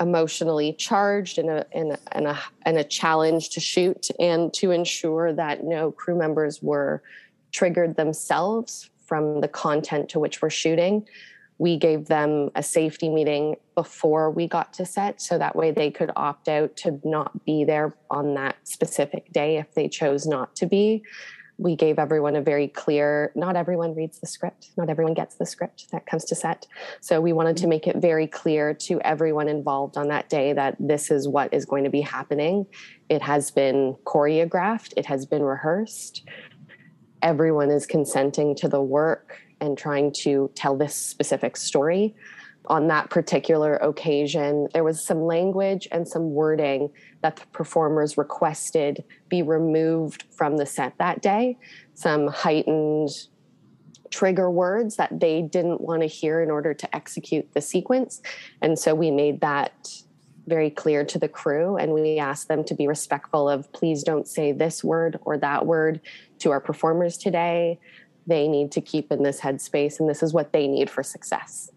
emotionally 0.00 0.72
charged 0.72 1.38
and 1.38 1.50
a, 1.50 1.66
and, 1.72 1.92
a, 1.92 1.98
and, 2.12 2.26
a, 2.26 2.38
and 2.62 2.78
a 2.78 2.84
challenge 2.84 3.50
to 3.50 3.60
shoot 3.60 4.08
and 4.18 4.52
to 4.54 4.70
ensure 4.70 5.32
that 5.32 5.62
no 5.62 5.92
crew 5.92 6.16
members 6.16 6.62
were 6.62 7.02
triggered 7.52 7.96
themselves 7.96 8.90
from 9.06 9.40
the 9.40 9.48
content 9.48 10.08
to 10.08 10.18
which 10.18 10.40
we're 10.40 10.50
shooting. 10.50 11.06
We 11.58 11.76
gave 11.76 12.06
them 12.06 12.50
a 12.54 12.62
safety 12.62 13.10
meeting 13.10 13.56
before 13.74 14.30
we 14.30 14.48
got 14.48 14.72
to 14.74 14.86
set 14.86 15.20
so 15.20 15.36
that 15.36 15.54
way 15.54 15.72
they 15.72 15.90
could 15.90 16.10
opt 16.16 16.48
out 16.48 16.76
to 16.78 16.98
not 17.04 17.44
be 17.44 17.64
there 17.64 17.94
on 18.10 18.34
that 18.34 18.56
specific 18.66 19.30
day 19.32 19.58
if 19.58 19.74
they 19.74 19.88
chose 19.88 20.26
not 20.26 20.56
to 20.56 20.66
be. 20.66 21.02
We 21.60 21.76
gave 21.76 21.98
everyone 21.98 22.36
a 22.36 22.40
very 22.40 22.68
clear, 22.68 23.32
not 23.34 23.54
everyone 23.54 23.94
reads 23.94 24.18
the 24.18 24.26
script, 24.26 24.70
not 24.78 24.88
everyone 24.88 25.12
gets 25.14 25.34
the 25.34 25.44
script 25.44 25.90
that 25.92 26.06
comes 26.06 26.24
to 26.26 26.34
set. 26.34 26.66
So 27.00 27.20
we 27.20 27.34
wanted 27.34 27.58
to 27.58 27.66
make 27.66 27.86
it 27.86 27.96
very 27.96 28.26
clear 28.26 28.72
to 28.74 29.00
everyone 29.02 29.46
involved 29.46 29.98
on 29.98 30.08
that 30.08 30.30
day 30.30 30.54
that 30.54 30.76
this 30.80 31.10
is 31.10 31.28
what 31.28 31.52
is 31.52 31.66
going 31.66 31.84
to 31.84 31.90
be 31.90 32.00
happening. 32.00 32.66
It 33.10 33.20
has 33.20 33.50
been 33.50 33.96
choreographed, 34.04 34.94
it 34.96 35.06
has 35.06 35.26
been 35.26 35.42
rehearsed 35.42 36.26
everyone 37.22 37.70
is 37.70 37.86
consenting 37.86 38.54
to 38.56 38.68
the 38.68 38.80
work 38.80 39.38
and 39.60 39.76
trying 39.76 40.12
to 40.12 40.50
tell 40.54 40.76
this 40.76 40.94
specific 40.94 41.56
story. 41.56 42.14
On 42.70 42.86
that 42.86 43.10
particular 43.10 43.74
occasion, 43.78 44.68
there 44.72 44.84
was 44.84 45.04
some 45.04 45.24
language 45.24 45.88
and 45.90 46.06
some 46.06 46.30
wording 46.30 46.90
that 47.20 47.34
the 47.34 47.46
performers 47.46 48.16
requested 48.16 49.02
be 49.28 49.42
removed 49.42 50.22
from 50.30 50.56
the 50.56 50.64
set 50.64 50.96
that 50.98 51.20
day. 51.20 51.58
Some 51.94 52.28
heightened 52.28 53.08
trigger 54.10 54.48
words 54.48 54.94
that 54.96 55.18
they 55.18 55.42
didn't 55.42 55.80
want 55.80 56.02
to 56.02 56.06
hear 56.06 56.40
in 56.42 56.48
order 56.48 56.72
to 56.72 56.94
execute 56.94 57.52
the 57.54 57.60
sequence. 57.60 58.22
And 58.62 58.78
so 58.78 58.94
we 58.94 59.10
made 59.10 59.40
that 59.40 59.72
very 60.46 60.70
clear 60.70 61.04
to 61.04 61.18
the 61.18 61.28
crew 61.28 61.76
and 61.76 61.92
we 61.92 62.18
asked 62.18 62.46
them 62.46 62.62
to 62.64 62.74
be 62.76 62.86
respectful 62.86 63.48
of 63.48 63.72
please 63.72 64.04
don't 64.04 64.28
say 64.28 64.52
this 64.52 64.84
word 64.84 65.18
or 65.22 65.36
that 65.38 65.66
word 65.66 66.00
to 66.38 66.50
our 66.50 66.60
performers 66.60 67.16
today 67.16 67.78
they 68.26 68.48
need 68.48 68.72
to 68.72 68.80
keep 68.80 69.12
in 69.12 69.22
this 69.22 69.40
headspace 69.40 70.00
and 70.00 70.08
this 70.08 70.22
is 70.22 70.32
what 70.32 70.52
they 70.52 70.66
need 70.66 70.90
for 70.90 71.02
success 71.02 71.70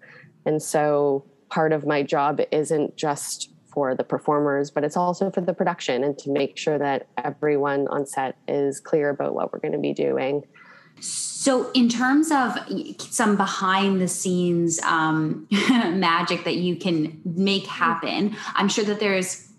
and 0.45 0.61
so 0.61 1.25
part 1.49 1.71
of 1.71 1.85
my 1.85 2.03
job 2.03 2.39
isn't 2.51 2.95
just 2.97 3.51
for 3.73 3.95
the 3.95 4.03
performers 4.03 4.69
but 4.69 4.83
it's 4.83 4.97
also 4.97 5.31
for 5.31 5.41
the 5.41 5.53
production 5.53 6.03
and 6.03 6.17
to 6.17 6.29
make 6.29 6.57
sure 6.57 6.77
that 6.77 7.07
everyone 7.17 7.87
on 7.87 8.05
set 8.05 8.37
is 8.47 8.79
clear 8.79 9.09
about 9.09 9.33
what 9.33 9.51
we're 9.51 9.59
going 9.59 9.71
to 9.71 9.79
be 9.79 9.93
doing. 9.93 10.43
So, 10.99 11.71
in 11.71 11.89
terms 11.89 12.31
of 12.31 12.57
some 12.99 13.35
behind 13.35 13.99
the 13.99 14.07
scenes 14.07 14.79
um, 14.83 15.47
magic 15.51 16.43
that 16.45 16.55
you 16.55 16.75
can 16.75 17.19
make 17.25 17.65
happen, 17.65 18.35
I'm 18.53 18.69
sure 18.69 18.85
that 18.85 18.99
there's 18.99 19.49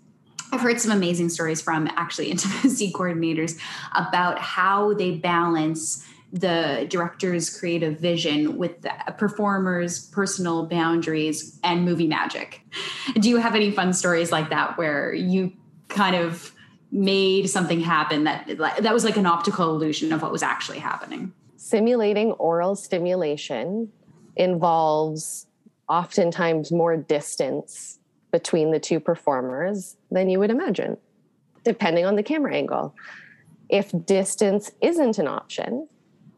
I've 0.51 0.61
heard 0.61 0.79
some 0.79 0.91
amazing 0.91 1.29
stories 1.29 1.61
from 1.61 1.87
actually 1.95 2.31
intimacy 2.31 2.91
coordinators 2.91 3.59
about 3.93 4.39
how 4.39 4.93
they 4.93 5.11
balance 5.11 6.05
the 6.35 6.85
director's 6.89 7.57
creative 7.57 7.97
vision 7.99 8.57
with 8.57 8.81
the 8.81 8.91
performer's 9.17 10.07
personal 10.07 10.65
boundaries 10.67 11.59
and 11.63 11.85
movie 11.85 12.07
magic. 12.07 12.61
Do 13.19 13.29
you 13.29 13.37
have 13.37 13.55
any 13.55 13.71
fun 13.71 13.93
stories 13.93 14.31
like 14.31 14.49
that 14.49 14.77
where 14.77 15.13
you 15.13 15.53
kind 15.87 16.15
of 16.15 16.51
made 16.91 17.49
something 17.49 17.81
happen 17.81 18.23
that 18.23 18.57
that 18.57 18.93
was 18.93 19.03
like 19.03 19.17
an 19.17 19.25
optical 19.25 19.69
illusion 19.69 20.13
of 20.13 20.21
what 20.21 20.31
was 20.31 20.43
actually 20.43 20.79
happening. 20.79 21.33
Simulating 21.57 22.31
oral 22.33 22.75
stimulation 22.75 23.91
involves 24.35 25.47
oftentimes 25.89 26.71
more 26.71 26.95
distance 26.95 27.99
between 28.31 28.71
the 28.71 28.79
two 28.79 28.99
performers 28.99 29.97
than 30.11 30.29
you 30.29 30.39
would 30.39 30.51
imagine, 30.51 30.97
depending 31.63 32.05
on 32.05 32.15
the 32.15 32.23
camera 32.23 32.55
angle. 32.55 32.95
If 33.69 33.91
distance 34.05 34.71
isn't 34.81 35.17
an 35.17 35.27
option, 35.27 35.87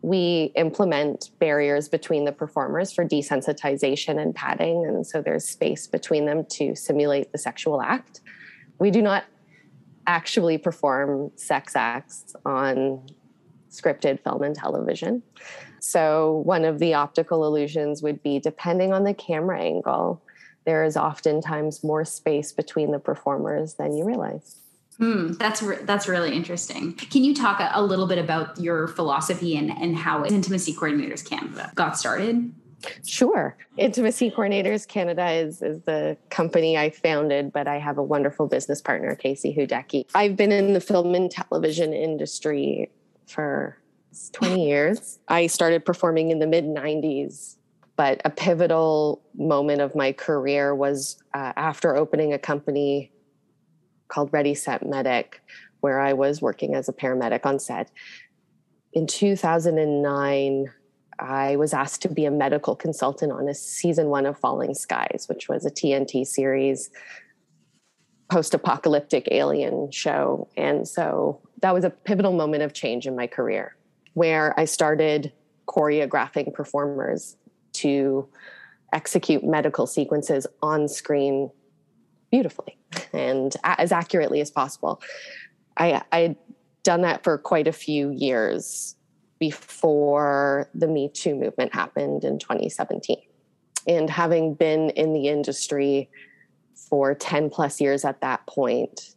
we 0.02 0.52
implement 0.56 1.32
barriers 1.40 1.90
between 1.90 2.26
the 2.26 2.32
performers 2.32 2.92
for 2.92 3.06
desensitization 3.06 4.22
and 4.22 4.36
padding. 4.36 4.86
And 4.86 5.06
so 5.06 5.22
there's 5.22 5.46
space 5.46 5.88
between 5.88 6.26
them 6.26 6.46
to 6.52 6.76
simulate 6.76 7.32
the 7.32 7.38
sexual 7.38 7.82
act. 7.82 8.22
We 8.80 8.92
do 8.92 9.02
not 9.02 9.26
actually 10.06 10.58
perform 10.58 11.32
sex 11.36 11.76
acts 11.76 12.36
on 12.46 13.08
scripted 13.70 14.24
film 14.24 14.44
and 14.44 14.56
television. 14.56 15.24
So, 15.80 16.42
one 16.46 16.66
of 16.66 16.80
the 16.80 16.94
optical 16.94 17.46
illusions 17.46 18.02
would 18.02 18.24
be 18.24 18.40
depending 18.40 18.94
on 18.94 19.04
the 19.04 19.14
camera 19.14 19.62
angle, 19.62 20.22
there 20.66 20.84
is 20.84 20.98
oftentimes 20.98 21.84
more 21.84 22.04
space 22.04 22.52
between 22.52 22.92
the 22.92 23.00
performers 23.00 23.76
than 23.76 23.96
you 23.96 24.06
realize. 24.06 24.58
Hmm, 25.00 25.34
that's 25.34 25.62
re- 25.62 25.84
that's 25.84 26.08
really 26.08 26.36
interesting. 26.36 26.94
Can 26.94 27.24
you 27.24 27.36
talk 27.36 27.60
a, 27.60 27.70
a, 27.74 27.84
little 27.84 28.08
bit 28.08 28.18
about 28.18 28.60
your 28.60 28.88
philosophy 28.88 29.56
and, 29.56 29.70
and 29.70 29.96
how 29.96 30.26
Intimacy 30.26 30.74
Coordinators 30.74 31.28
Canada 31.28 31.72
got 31.76 31.98
started? 31.98 32.52
Sure. 33.06 33.56
Intimacy 33.78 34.32
Coordinators 34.32 34.88
Canada 34.88 35.30
is, 35.32 35.62
is 35.62 35.82
the 35.82 36.18
company 36.30 36.78
I 36.78 36.90
founded, 36.90 37.52
but 37.52 37.68
I 37.68 37.80
have 37.80 37.98
a 37.98 38.04
wonderful 38.04 38.48
business 38.48 38.82
partner, 38.82 39.16
Casey 39.16 39.54
Hudecki. 39.54 40.06
I've 40.16 40.36
been 40.36 40.52
in 40.52 40.74
the 40.74 40.82
film 40.82 41.14
and 41.16 41.30
television 41.30 41.94
industry 41.94 42.90
for 43.28 43.78
20 44.34 44.68
years. 44.68 45.20
I 45.28 45.48
started 45.48 45.86
performing 45.86 46.32
in 46.32 46.40
the 46.40 46.48
mid 46.48 46.66
90s, 46.66 47.56
but 47.96 48.22
a 48.26 48.30
pivotal 48.30 49.22
moment 49.36 49.82
of 49.82 49.96
my 49.96 50.12
career 50.12 50.74
was 50.74 51.18
uh, 51.34 51.54
after 51.56 51.96
opening 51.96 52.34
a 52.34 52.40
company 52.40 53.12
called 54.08 54.32
Ready 54.32 54.56
Set 54.56 54.86
Medic, 54.86 55.42
where 55.82 56.00
I 56.00 56.14
was 56.14 56.42
working 56.42 56.76
as 56.76 56.90
a 56.90 56.94
paramedic 56.94 57.46
on 57.46 57.60
set. 57.60 57.92
In 58.94 59.08
2009, 59.08 60.72
I 61.20 61.56
was 61.56 61.74
asked 61.74 62.02
to 62.04 62.10
be 62.10 62.26
a 62.26 62.32
medical 62.32 62.76
consultant 62.76 63.32
on 63.32 63.48
a 63.48 63.54
season 63.54 64.08
one 64.08 64.26
of 64.26 64.38
Falling 64.40 64.74
Skies, 64.74 65.26
which 65.28 65.50
was 65.50 65.66
a 65.66 65.72
TNT 65.72 66.26
series 66.26 66.90
post 68.30 68.54
apocalyptic 68.54 69.28
alien 69.32 69.90
show. 69.92 70.50
And 70.58 70.88
so 70.88 71.42
that 71.62 71.74
was 71.74 71.84
a 71.84 71.90
pivotal 71.90 72.34
moment 72.34 72.64
of 72.64 72.74
change 72.74 73.08
in 73.08 73.16
my 73.16 73.28
career 73.28 73.76
where 74.14 74.60
I 74.60 74.66
started 74.66 75.32
choreographing 75.68 76.54
performers 76.54 77.38
to 77.74 78.28
execute 78.94 79.44
medical 79.44 79.86
sequences 79.86 80.48
on 80.62 80.88
screen 80.88 81.52
beautifully 82.38 82.78
and 83.14 83.56
as 83.64 83.92
accurately 83.92 84.42
as 84.42 84.52
possible. 84.52 85.02
I 85.76 86.04
I 86.12 86.36
done 86.84 87.02
that 87.02 87.24
for 87.24 87.40
quite 87.40 87.68
a 87.68 87.72
few 87.72 88.12
years 88.12 88.96
before 89.40 90.70
the 90.76 90.88
Me 90.88 91.10
Too 91.10 91.34
movement 91.34 91.74
happened 91.74 92.24
in 92.24 92.38
2017. 92.38 93.18
And 93.88 94.08
having 94.08 94.54
been 94.54 94.92
in 94.92 95.14
the 95.14 95.30
industry 95.30 96.10
for 96.76 97.16
10 97.16 97.50
plus 97.50 97.82
years 97.82 98.06
at 98.06 98.22
that 98.22 98.46
point, 98.46 99.16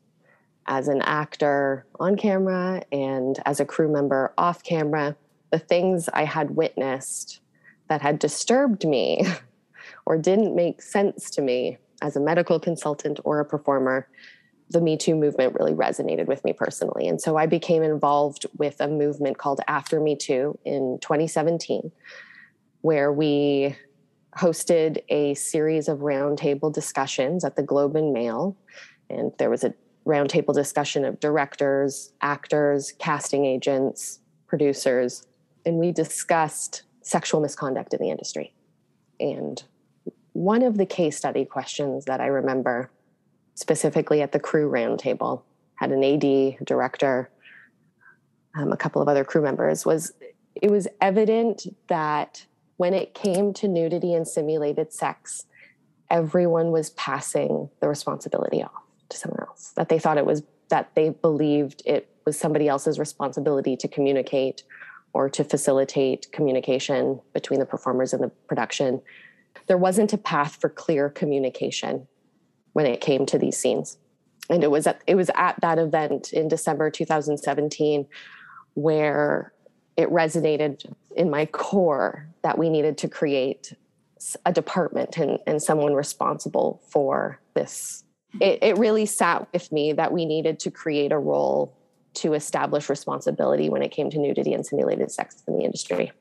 as 0.67 0.89
an 0.89 1.03
actor 1.03 1.85
on 1.99 2.17
camera 2.17 2.83
and 2.91 3.39
as 3.45 3.61
a 3.61 3.67
crew 3.67 3.93
member 3.93 4.33
off 4.39 4.63
camera, 4.63 5.15
the 5.51 5.59
things 5.59 6.09
I 6.09 6.25
had 6.25 6.57
witnessed 6.57 7.41
that 7.89 8.01
had 8.01 8.19
disturbed 8.19 8.87
me 8.87 9.27
or 10.07 10.17
didn't 10.17 10.55
make 10.55 10.81
sense 10.81 11.29
to 11.33 11.43
me 11.43 11.77
as 12.03 12.17
a 12.17 12.21
medical 12.21 12.59
consultant 12.59 13.21
or 13.25 13.41
a 13.41 13.45
performer, 13.45 14.09
the 14.71 14.81
Me 14.81 14.97
Too 14.97 15.15
movement 15.17 15.55
really 15.59 15.73
resonated 15.73 16.27
with 16.27 16.45
me 16.45 16.53
personally. 16.53 17.09
And 17.09 17.21
so 17.21 17.37
I 17.37 17.47
became 17.47 17.83
involved 17.83 18.47
with 18.57 18.81
a 18.81 18.89
movement 18.89 19.39
called 19.39 19.61
After 19.67 20.01
Me 20.01 20.17
Too 20.17 20.59
in 20.65 20.99
2017, 21.03 21.91
where 22.83 23.13
we 23.13 23.77
hosted 24.39 24.99
a 25.09 25.35
series 25.35 25.89
of 25.89 25.99
roundtable 25.99 26.73
discussions 26.73 27.45
at 27.45 27.57
the 27.57 27.63
Globe 27.63 27.97
and 27.97 28.13
Mail. 28.13 28.57
And 29.09 29.33
there 29.39 29.51
was 29.51 29.65
a 29.65 29.75
roundtable 30.07 30.55
discussion 30.55 31.05
of 31.05 31.19
directors, 31.19 32.13
actors, 32.23 32.93
casting 32.99 33.45
agents, 33.45 34.21
producers, 34.47 35.27
and 35.67 35.77
we 35.77 35.93
discussed 35.93 36.83
sexual 37.03 37.41
misconduct 37.41 37.93
in 37.93 38.01
the 38.01 38.11
industry. 38.11 38.55
And 39.19 39.63
one 40.33 40.63
of 40.63 40.79
the 40.79 40.87
case 40.87 41.17
study 41.17 41.45
questions 41.45 42.05
that 42.05 42.21
I 42.21 42.27
remember 42.27 42.91
specifically 43.55 44.23
at 44.23 44.33
the 44.33 44.41
crew 44.41 44.71
roundtable 44.71 45.43
had 45.75 45.93
an 45.93 46.05
AD, 46.05 46.65
director, 46.65 47.31
um, 48.55 48.73
a 48.73 48.77
couple 48.77 49.01
of 49.01 49.09
other 49.09 49.25
crew 49.25 49.43
members 49.43 49.87
was 49.87 50.13
it 50.55 50.71
was 50.71 50.89
evident 51.01 51.67
that 51.89 52.45
when 52.77 52.95
it 52.95 53.15
came 53.15 53.53
to 53.55 53.69
nudity 53.69 54.15
and 54.15 54.27
simulated 54.27 54.93
sex, 54.93 55.47
everyone 56.11 56.71
was 56.73 56.91
passing 56.91 57.71
the 57.81 57.89
responsibility 57.89 58.63
off 58.63 58.83
to 59.09 59.17
someone 59.17 59.41
else. 59.41 59.73
That 59.77 59.89
they 59.89 59.99
thought 59.99 60.19
it 60.19 60.27
was 60.27 60.43
that 60.69 60.95
they 60.95 61.11
believed 61.11 61.83
it 61.85 62.09
was 62.25 62.39
somebody 62.39 62.69
else's 62.69 62.99
responsibility 62.99 63.77
to 63.77 63.89
communicate 63.89 64.65
or 65.13 65.29
to 65.29 65.45
facilitate 65.45 66.31
communication 66.33 67.21
between 67.33 67.61
the 67.61 67.67
performers 67.67 68.13
and 68.13 68.23
the 68.23 68.29
production. 68.49 69.03
There 69.67 69.79
wasn't 69.79 70.13
a 70.13 70.19
path 70.19 70.57
for 70.61 70.69
clear 70.69 71.09
communication 71.09 72.07
when 72.73 72.87
it 72.87 73.01
came 73.01 73.27
to 73.27 73.39
these 73.39 73.57
scenes. 73.57 73.99
And 74.49 74.65
it 74.65 74.71
was 74.71 74.87
at 74.87 75.01
it 75.07 75.15
was 75.15 75.31
at 75.35 75.61
that 75.61 75.79
event 75.79 76.33
in 76.33 76.49
December 76.49 76.91
2017 76.91 78.07
where 78.75 79.53
it 79.97 80.09
resonated 80.11 80.93
in 81.17 81.31
my 81.31 81.47
core 81.47 82.29
that 82.43 82.59
we 82.59 82.69
needed 82.69 82.99
to 82.99 83.09
create 83.09 83.73
a 84.45 84.53
department 84.53 85.17
and, 85.17 85.39
and 85.47 85.63
someone 85.63 85.95
responsible 85.95 86.83
for 86.89 87.41
this. 87.55 88.05
It, 88.41 88.63
it 88.63 88.79
really 88.79 89.07
sat 89.07 89.49
with 89.53 89.71
me 89.73 89.93
that 89.93 90.13
we 90.13 90.25
needed 90.25 90.59
to 90.61 90.71
create 90.71 91.13
a 91.13 91.19
role 91.19 91.77
to 92.15 92.35
establish 92.35 92.89
responsibility 92.89 93.69
when 93.69 93.83
it 93.83 93.91
came 93.91 94.11
to 94.11 94.19
nudity 94.19 94.53
and 94.53 94.65
simulated 94.65 95.11
sex 95.11 95.43
in 95.47 95.57
the 95.57 95.65
industry. 95.65 96.13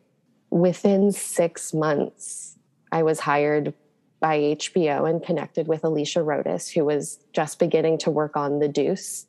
Within 0.49 1.11
six 1.11 1.73
months, 1.73 2.57
I 2.91 3.03
was 3.03 3.19
hired 3.19 3.73
by 4.19 4.39
HBO 4.39 5.09
and 5.09 5.23
connected 5.23 5.67
with 5.67 5.83
Alicia 5.83 6.23
Rodis, 6.23 6.69
who 6.69 6.85
was 6.85 7.19
just 7.31 7.59
beginning 7.59 7.97
to 7.99 8.11
work 8.11 8.35
on 8.35 8.59
The 8.59 8.67
Deuce 8.67 9.27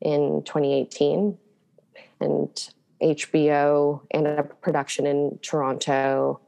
in 0.00 0.42
2018. 0.44 1.38
And 2.20 2.68
HBO 3.02 4.00
and 4.10 4.26
a 4.26 4.42
production 4.42 5.06
in 5.06 5.38
Toronto 5.42 6.40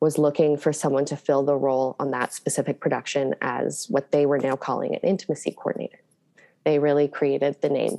was 0.00 0.16
looking 0.16 0.56
for 0.56 0.72
someone 0.72 1.04
to 1.06 1.16
fill 1.16 1.42
the 1.42 1.56
role 1.56 1.96
on 1.98 2.12
that 2.12 2.32
specific 2.32 2.80
production 2.80 3.34
as 3.40 3.86
what 3.88 4.12
they 4.12 4.26
were 4.26 4.38
now 4.38 4.54
calling 4.54 4.94
an 4.94 5.00
intimacy 5.02 5.50
coordinator. 5.50 5.98
They 6.64 6.78
really 6.78 7.08
created 7.08 7.60
the 7.60 7.68
name. 7.68 7.98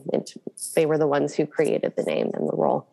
They 0.76 0.86
were 0.86 0.98
the 0.98 1.08
ones 1.08 1.36
who 1.36 1.46
created 1.46 1.96
the 1.96 2.04
name 2.04 2.32
and 2.34 2.48
the 2.48 2.56
role. 2.56 2.88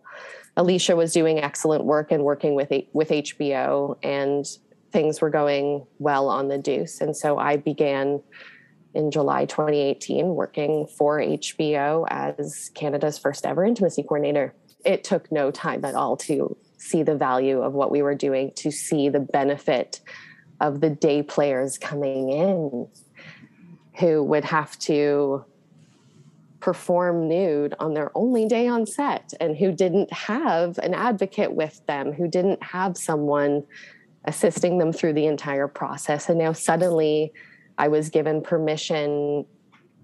Alicia 0.56 0.96
was 0.96 1.12
doing 1.12 1.38
excellent 1.38 1.84
work 1.84 2.10
and 2.10 2.24
working 2.24 2.54
with 2.54 2.72
with 2.92 3.10
HBO, 3.10 3.96
and 4.02 4.46
things 4.92 5.20
were 5.20 5.30
going 5.30 5.86
well 5.98 6.28
on 6.28 6.48
the 6.48 6.58
Deuce. 6.58 7.00
And 7.00 7.16
so 7.16 7.38
I 7.38 7.56
began 7.56 8.22
in 8.94 9.10
July 9.10 9.44
2018 9.44 10.34
working 10.34 10.86
for 10.86 11.18
HBO 11.18 12.06
as 12.08 12.70
Canada's 12.74 13.18
first 13.18 13.44
ever 13.44 13.64
intimacy 13.64 14.02
coordinator 14.02 14.54
it 14.86 15.02
took 15.02 15.30
no 15.32 15.50
time 15.50 15.84
at 15.84 15.94
all 15.94 16.16
to 16.16 16.56
see 16.78 17.02
the 17.02 17.16
value 17.16 17.60
of 17.60 17.72
what 17.72 17.90
we 17.90 18.02
were 18.02 18.14
doing, 18.14 18.52
to 18.54 18.70
see 18.70 19.08
the 19.08 19.20
benefit 19.20 20.00
of 20.60 20.80
the 20.80 20.88
day 20.88 21.22
players 21.22 21.76
coming 21.76 22.30
in 22.30 22.88
who 23.98 24.22
would 24.22 24.44
have 24.44 24.78
to 24.78 25.44
perform 26.60 27.28
nude 27.28 27.74
on 27.78 27.94
their 27.94 28.10
only 28.14 28.46
day 28.46 28.66
on 28.66 28.86
set 28.86 29.32
and 29.40 29.56
who 29.56 29.72
didn't 29.72 30.12
have 30.12 30.78
an 30.78 30.94
advocate 30.94 31.52
with 31.52 31.84
them, 31.86 32.12
who 32.12 32.28
didn't 32.28 32.62
have 32.62 32.96
someone 32.96 33.64
assisting 34.26 34.78
them 34.78 34.92
through 34.92 35.12
the 35.12 35.26
entire 35.26 35.68
process. 35.68 36.28
And 36.28 36.38
now 36.38 36.52
suddenly 36.52 37.32
I 37.78 37.88
was 37.88 38.10
given 38.10 38.42
permission 38.42 39.46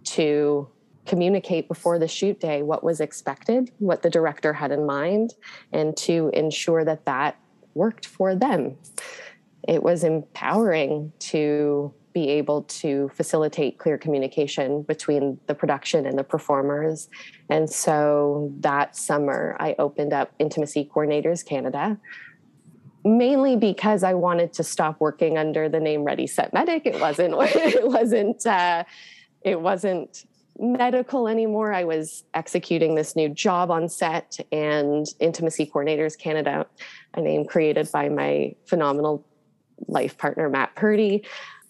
to 0.04 0.68
communicate 1.06 1.68
before 1.68 1.98
the 1.98 2.08
shoot 2.08 2.38
day 2.38 2.62
what 2.62 2.84
was 2.84 3.00
expected, 3.00 3.70
what 3.78 4.02
the 4.02 4.10
director 4.10 4.52
had 4.52 4.70
in 4.70 4.86
mind, 4.86 5.34
and 5.72 5.96
to 5.96 6.30
ensure 6.32 6.84
that 6.84 7.04
that 7.06 7.36
worked 7.74 8.06
for 8.06 8.34
them. 8.34 8.76
It 9.66 9.82
was 9.82 10.04
empowering 10.04 11.12
to 11.18 11.92
be 12.12 12.28
able 12.28 12.62
to 12.64 13.10
facilitate 13.14 13.78
clear 13.78 13.96
communication 13.96 14.82
between 14.82 15.38
the 15.46 15.54
production 15.54 16.04
and 16.04 16.18
the 16.18 16.24
performers. 16.24 17.08
And 17.48 17.70
so 17.70 18.52
that 18.60 18.96
summer, 18.96 19.56
I 19.58 19.74
opened 19.78 20.12
up 20.12 20.32
Intimacy 20.38 20.90
Coordinators 20.94 21.44
Canada. 21.44 21.98
Mainly 23.04 23.56
because 23.56 24.04
I 24.04 24.14
wanted 24.14 24.52
to 24.54 24.62
stop 24.62 25.00
working 25.00 25.36
under 25.36 25.68
the 25.68 25.80
name 25.80 26.04
Ready 26.04 26.26
Set 26.26 26.52
Medic. 26.52 26.86
It 26.86 27.00
wasn't. 27.00 27.34
It 27.54 27.86
wasn't. 27.86 28.46
Uh, 28.46 28.84
it 29.42 29.60
wasn't 29.60 30.24
medical 30.58 31.28
anymore. 31.28 31.72
I 31.72 31.84
was 31.84 32.24
executing 32.34 32.94
this 32.94 33.16
new 33.16 33.28
job 33.28 33.70
on 33.70 33.88
set 33.88 34.38
and 34.52 35.06
Intimacy 35.18 35.66
Coordinators 35.66 36.16
Canada, 36.16 36.66
a 37.14 37.20
name 37.20 37.44
created 37.44 37.90
by 37.90 38.08
my 38.08 38.54
phenomenal 38.66 39.26
life 39.88 40.16
partner, 40.18 40.48
Matt 40.48 40.74
Purdy. 40.76 41.24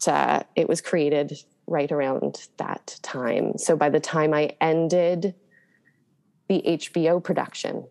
Uh, 0.06 0.42
it 0.56 0.68
was 0.68 0.80
created 0.80 1.38
right 1.66 1.92
around 1.92 2.48
that 2.56 2.98
time. 3.02 3.56
So 3.56 3.76
by 3.76 3.88
the 3.88 4.00
time 4.00 4.34
I 4.34 4.56
ended 4.60 5.34
the 6.48 6.62
HBO 6.66 7.22
production 7.22 7.86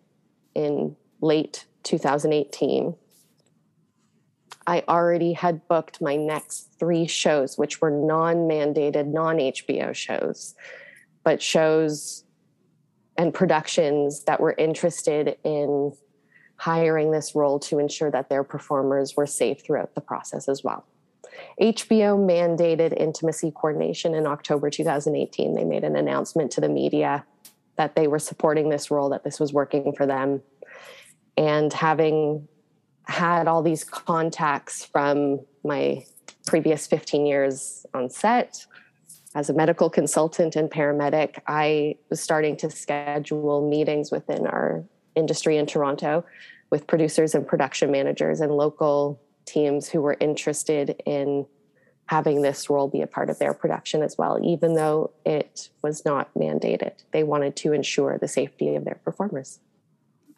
in 0.53 0.95
late 1.21 1.65
2018, 1.83 2.95
I 4.71 4.83
already 4.87 5.33
had 5.33 5.67
booked 5.67 6.01
my 6.01 6.15
next 6.15 6.69
three 6.79 7.05
shows, 7.05 7.57
which 7.57 7.81
were 7.81 7.91
non 7.91 8.47
mandated, 8.47 9.07
non 9.07 9.37
HBO 9.37 9.93
shows 9.93 10.55
but 11.23 11.41
shows 11.41 12.23
and 13.17 13.33
productions 13.33 14.23
that 14.23 14.39
were 14.39 14.55
interested 14.57 15.37
in 15.43 15.93
hiring 16.57 17.11
this 17.11 17.35
role 17.35 17.59
to 17.59 17.79
ensure 17.79 18.11
that 18.11 18.29
their 18.29 18.43
performers 18.43 19.15
were 19.15 19.25
safe 19.25 19.63
throughout 19.63 19.95
the 19.95 20.01
process 20.01 20.47
as 20.47 20.63
well. 20.63 20.85
HBO 21.61 22.17
mandated 22.17 22.93
intimacy 22.97 23.51
coordination 23.51 24.13
in 24.13 24.27
October 24.27 24.69
2018. 24.69 25.55
They 25.55 25.63
made 25.63 25.83
an 25.83 25.95
announcement 25.95 26.51
to 26.51 26.61
the 26.61 26.69
media 26.69 27.25
that 27.77 27.95
they 27.95 28.07
were 28.07 28.19
supporting 28.19 28.69
this 28.69 28.91
role, 28.91 29.09
that 29.09 29.23
this 29.23 29.39
was 29.39 29.53
working 29.53 29.93
for 29.93 30.05
them. 30.05 30.41
And 31.37 31.71
having 31.71 32.47
had 33.05 33.47
all 33.47 33.61
these 33.61 33.83
contacts 33.83 34.85
from 34.85 35.39
my 35.63 36.03
previous 36.45 36.87
15 36.87 37.25
years 37.25 37.85
on 37.93 38.09
set, 38.09 38.65
as 39.33 39.49
a 39.49 39.53
medical 39.53 39.89
consultant 39.89 40.55
and 40.55 40.69
paramedic, 40.69 41.39
I 41.47 41.95
was 42.09 42.19
starting 42.19 42.57
to 42.57 42.69
schedule 42.69 43.67
meetings 43.69 44.11
within 44.11 44.45
our 44.45 44.83
industry 45.15 45.57
in 45.57 45.65
Toronto 45.65 46.25
with 46.69 46.87
producers 46.87 47.35
and 47.35 47.47
production 47.47 47.91
managers 47.91 48.41
and 48.41 48.51
local 48.51 49.21
teams 49.45 49.89
who 49.89 50.01
were 50.01 50.17
interested 50.19 51.01
in 51.05 51.45
having 52.07 52.41
this 52.41 52.69
role 52.69 52.89
be 52.89 53.01
a 53.01 53.07
part 53.07 53.29
of 53.29 53.39
their 53.39 53.53
production 53.53 54.01
as 54.01 54.17
well, 54.17 54.37
even 54.43 54.75
though 54.75 55.11
it 55.25 55.69
was 55.81 56.03
not 56.03 56.33
mandated. 56.33 56.91
They 57.11 57.23
wanted 57.23 57.55
to 57.57 57.71
ensure 57.71 58.17
the 58.17 58.27
safety 58.27 58.75
of 58.75 58.83
their 58.83 58.99
performers. 59.03 59.59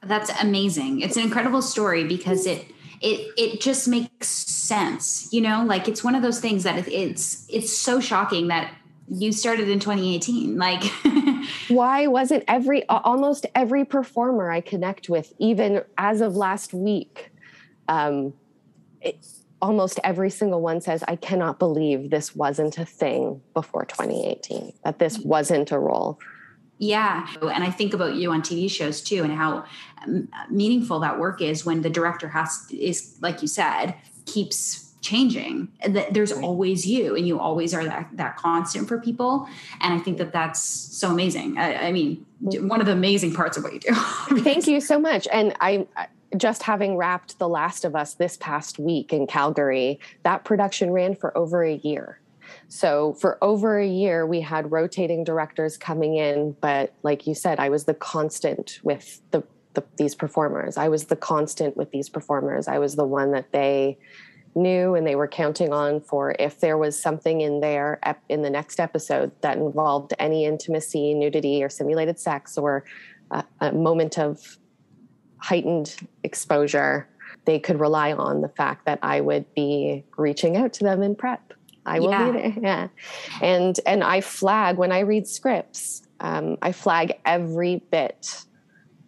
That's 0.05 0.29
amazing. 0.41 1.01
It's 1.01 1.17
an 1.17 1.23
incredible 1.23 1.61
story 1.61 2.03
because 2.03 2.45
it 2.45 2.65
it 3.01 3.31
it 3.37 3.61
just 3.61 3.87
makes 3.87 4.27
sense. 4.27 5.31
You 5.31 5.41
know, 5.41 5.63
like 5.65 5.87
it's 5.87 6.03
one 6.03 6.15
of 6.15 6.21
those 6.21 6.39
things 6.39 6.63
that 6.63 6.87
it's 6.87 7.45
it's 7.49 7.75
so 7.75 7.99
shocking 7.99 8.47
that 8.47 8.73
you 9.09 9.31
started 9.31 9.67
in 9.67 9.79
2018 9.79 10.57
like 10.57 10.83
why 11.67 12.07
wasn't 12.07 12.43
every 12.47 12.87
almost 12.87 13.45
every 13.53 13.83
performer 13.83 14.49
i 14.49 14.61
connect 14.61 15.09
with 15.09 15.33
even 15.39 15.83
as 15.97 16.21
of 16.21 16.35
last 16.35 16.73
week 16.73 17.29
um, 17.89 18.33
it, 19.01 19.17
almost 19.61 19.99
every 20.03 20.29
single 20.29 20.61
one 20.61 20.79
says 20.79 21.03
i 21.07 21.15
cannot 21.15 21.59
believe 21.59 22.09
this 22.09 22.35
wasn't 22.35 22.77
a 22.77 22.85
thing 22.85 23.41
before 23.53 23.85
2018 23.85 24.71
that 24.83 24.99
this 24.99 25.19
wasn't 25.19 25.71
a 25.71 25.79
role 25.79 26.17
yeah. 26.77 27.27
And 27.41 27.63
I 27.63 27.71
think 27.71 27.93
about 27.93 28.15
you 28.15 28.31
on 28.31 28.41
TV 28.41 28.69
shows 28.69 29.01
too, 29.01 29.23
and 29.23 29.33
how 29.33 29.65
um, 30.05 30.27
meaningful 30.49 30.99
that 30.99 31.19
work 31.19 31.41
is 31.41 31.65
when 31.65 31.81
the 31.81 31.89
director 31.89 32.27
has, 32.29 32.67
is 32.71 33.15
like 33.21 33.41
you 33.41 33.47
said, 33.47 33.95
keeps 34.25 34.93
changing. 35.01 35.69
That 35.87 36.13
there's 36.13 36.31
always 36.31 36.87
you 36.87 37.15
and 37.15 37.27
you 37.27 37.39
always 37.39 37.73
are 37.73 37.83
that, 37.83 38.09
that 38.13 38.37
constant 38.37 38.87
for 38.87 38.99
people. 38.99 39.47
And 39.81 39.93
i 39.93 39.99
think 39.99 40.17
that 40.17 40.31
that's 40.31 40.61
so 40.61 41.11
amazing. 41.11 41.57
I, 41.57 41.87
I 41.87 41.91
mean 41.91 42.25
one 42.39 42.79
of 42.79 42.87
the 42.87 42.93
amazing 42.93 43.33
parts 43.33 43.57
of 43.57 43.63
what 43.63 43.73
you 43.73 43.79
do. 43.79 43.93
Thank 44.39 44.67
you 44.67 44.81
so 44.81 44.99
much. 44.99 45.27
And 45.31 45.55
i 45.61 45.85
just 46.35 46.63
having 46.63 46.97
wrapped 46.97 47.37
the 47.37 47.47
last 47.47 47.85
of 47.85 47.95
us 47.95 48.15
this 48.15 48.37
past 48.37 48.79
week 48.79 49.13
in 49.13 49.27
calgary 49.27 49.99
that 50.23 50.43
production 50.43 50.89
ran 50.89 51.13
for 51.13 51.37
over 51.37 51.63
a 51.63 51.75
year 51.75 52.19
so 52.67 53.13
for 53.13 53.37
over 53.43 53.79
a 53.79 53.87
year, 53.87 54.25
we 54.25 54.41
had 54.41 54.71
rotating 54.71 55.23
directors 55.23 55.77
coming 55.77 56.15
in, 56.15 56.55
but 56.61 56.93
like 57.03 57.27
you 57.27 57.35
said, 57.35 57.59
I 57.59 57.69
was 57.69 57.85
the 57.85 57.93
constant 57.93 58.79
with 58.83 59.21
the, 59.31 59.43
the, 59.73 59.83
these 59.97 60.15
performers. 60.15 60.77
I 60.77 60.89
was 60.89 61.05
the 61.05 61.15
constant 61.15 61.77
with 61.77 61.91
these 61.91 62.09
performers. 62.09 62.67
I 62.67 62.79
was 62.79 62.95
the 62.95 63.05
one 63.05 63.31
that 63.31 63.51
they 63.51 63.97
knew 64.55 64.95
and 64.95 65.05
they 65.05 65.15
were 65.15 65.27
counting 65.27 65.73
on 65.73 65.99
for 66.01 66.35
if 66.39 66.59
there 66.59 66.77
was 66.77 66.99
something 66.99 67.41
in 67.41 67.59
there 67.59 67.99
in 68.29 68.41
the 68.41 68.49
next 68.49 68.79
episode 68.79 69.31
that 69.41 69.57
involved 69.57 70.13
any 70.19 70.45
intimacy, 70.45 71.13
nudity, 71.13 71.63
or 71.63 71.69
simulated 71.69 72.19
sex, 72.19 72.57
or 72.57 72.83
a, 73.31 73.43
a 73.61 73.71
moment 73.71 74.17
of 74.17 74.57
heightened 75.37 75.95
exposure. 76.23 77.07
They 77.45 77.59
could 77.59 77.79
rely 77.79 78.13
on 78.13 78.41
the 78.41 78.47
fact 78.47 78.85
that 78.85 78.99
I 79.01 79.19
would 79.21 79.53
be 79.53 80.05
reaching 80.17 80.55
out 80.55 80.71
to 80.73 80.83
them 80.83 81.01
in 81.01 81.15
prep 81.15 81.53
I 81.85 81.99
will 81.99 82.09
yeah. 82.09 82.31
be 82.31 82.37
there. 82.37 82.53
Yeah. 82.61 82.87
And 83.41 83.79
and 83.85 84.03
I 84.03 84.21
flag 84.21 84.77
when 84.77 84.91
I 84.91 84.99
read 84.99 85.27
scripts, 85.27 86.03
um, 86.19 86.57
I 86.61 86.71
flag 86.71 87.13
every 87.25 87.83
bit 87.91 88.45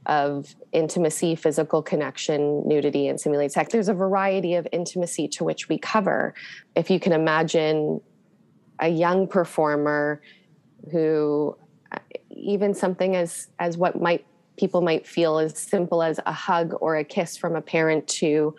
of 0.05 0.55
intimacy, 0.71 1.35
physical 1.35 1.81
connection, 1.81 2.67
nudity, 2.67 3.07
and 3.07 3.19
simulated 3.19 3.51
sex. 3.51 3.71
There's 3.71 3.89
a 3.89 3.93
variety 3.93 4.55
of 4.55 4.67
intimacy 4.71 5.27
to 5.29 5.43
which 5.43 5.67
we 5.67 5.77
cover. 5.77 6.35
If 6.75 6.89
you 6.89 6.99
can 6.99 7.11
imagine 7.11 8.01
a 8.79 8.89
young 8.89 9.27
performer 9.27 10.21
who 10.91 11.57
uh, 11.91 11.99
even 12.29 12.73
something 12.73 13.15
as 13.15 13.47
as 13.59 13.77
what 13.77 14.01
might 14.01 14.25
people 14.57 14.81
might 14.81 15.05
feel 15.07 15.37
as 15.39 15.57
simple 15.57 16.01
as 16.01 16.19
a 16.25 16.31
hug 16.31 16.73
or 16.79 16.95
a 16.97 17.03
kiss 17.03 17.35
from 17.35 17.55
a 17.55 17.61
parent 17.61 18.07
to 18.07 18.55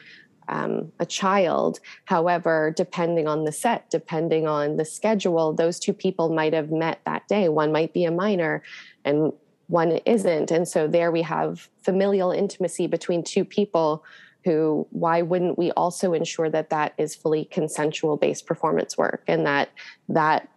um, 0.49 0.93
a 1.01 1.07
child. 1.07 1.81
However, 2.05 2.73
depending 2.77 3.27
on 3.27 3.45
the 3.45 3.53
set, 3.53 3.91
depending 3.91 4.47
on 4.47 4.77
the 4.77 4.85
schedule, 4.85 5.53
those 5.53 5.79
two 5.79 5.93
people 5.93 6.33
might 6.33 6.53
have 6.53 6.71
met 6.71 7.01
that 7.05 7.27
day. 7.29 7.49
One 7.49 7.73
might 7.73 7.93
be 7.93 8.05
a 8.05 8.11
minor 8.11 8.63
and 9.05 9.33
one 9.69 9.93
isn't. 10.07 10.51
And 10.51 10.67
so 10.69 10.87
there 10.87 11.11
we 11.11 11.23
have 11.23 11.69
familial 11.83 12.31
intimacy 12.31 12.87
between 12.87 13.25
two 13.25 13.45
people 13.45 14.05
who, 14.45 14.87
why 14.91 15.23
wouldn't 15.23 15.59
we 15.59 15.73
also 15.73 16.13
ensure 16.13 16.49
that 16.51 16.71
that 16.71 16.95
is 16.99 17.17
fully 17.17 17.47
consensual 17.47 18.17
based 18.17 18.47
performance 18.47 18.97
work 18.97 19.25
and 19.27 19.45
that 19.45 19.71
that 20.09 20.49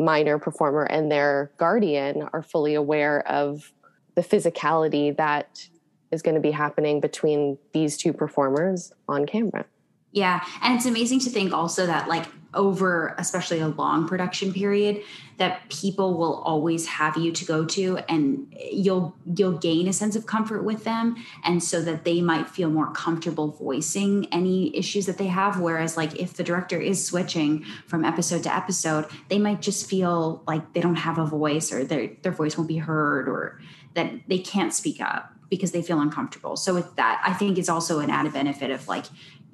minor 0.00 0.38
performer 0.38 0.82
and 0.84 1.12
their 1.12 1.52
guardian 1.58 2.28
are 2.32 2.42
fully 2.42 2.74
aware 2.74 3.26
of 3.28 3.72
the 4.16 4.22
physicality 4.22 5.16
that 5.16 5.68
is 6.10 6.22
going 6.22 6.34
to 6.34 6.40
be 6.40 6.50
happening 6.50 7.00
between 7.00 7.58
these 7.72 7.96
two 7.96 8.12
performers 8.12 8.92
on 9.08 9.26
camera. 9.26 9.64
Yeah. 10.12 10.44
And 10.62 10.74
it's 10.74 10.86
amazing 10.86 11.20
to 11.20 11.30
think 11.30 11.52
also 11.52 11.86
that, 11.86 12.08
like, 12.08 12.26
over 12.52 13.14
especially 13.18 13.60
a 13.60 13.68
long 13.68 14.08
production 14.08 14.52
period, 14.52 15.02
that 15.36 15.68
people 15.70 16.18
will 16.18 16.42
always 16.42 16.86
have 16.86 17.16
you 17.16 17.32
to 17.32 17.44
go 17.44 17.64
to 17.64 17.98
and 18.08 18.52
you'll 18.72 19.14
you'll 19.36 19.56
gain 19.56 19.88
a 19.88 19.92
sense 19.92 20.16
of 20.16 20.26
comfort 20.26 20.64
with 20.64 20.84
them 20.84 21.16
and 21.44 21.62
so 21.62 21.80
that 21.80 22.04
they 22.04 22.20
might 22.20 22.48
feel 22.48 22.68
more 22.68 22.90
comfortable 22.92 23.52
voicing 23.52 24.26
any 24.32 24.76
issues 24.76 25.06
that 25.06 25.16
they 25.16 25.28
have 25.28 25.58
whereas 25.60 25.96
like 25.96 26.14
if 26.16 26.34
the 26.34 26.42
director 26.42 26.78
is 26.78 27.02
switching 27.02 27.64
from 27.86 28.04
episode 28.04 28.42
to 28.42 28.54
episode 28.54 29.06
they 29.28 29.38
might 29.38 29.62
just 29.62 29.88
feel 29.88 30.42
like 30.46 30.74
they 30.74 30.80
don't 30.80 30.96
have 30.96 31.16
a 31.16 31.24
voice 31.24 31.72
or 31.72 31.84
their 31.84 32.10
their 32.22 32.32
voice 32.32 32.58
won't 32.58 32.68
be 32.68 32.76
heard 32.76 33.28
or 33.28 33.58
that 33.94 34.12
they 34.28 34.38
can't 34.38 34.74
speak 34.74 35.00
up 35.00 35.32
because 35.50 35.72
they 35.72 35.82
feel 35.82 36.00
uncomfortable. 36.00 36.56
So 36.56 36.74
with 36.74 36.96
that, 36.96 37.20
I 37.26 37.32
think 37.34 37.58
is 37.58 37.68
also 37.68 37.98
an 37.98 38.08
added 38.08 38.32
benefit 38.32 38.70
of 38.70 38.88
like 38.88 39.06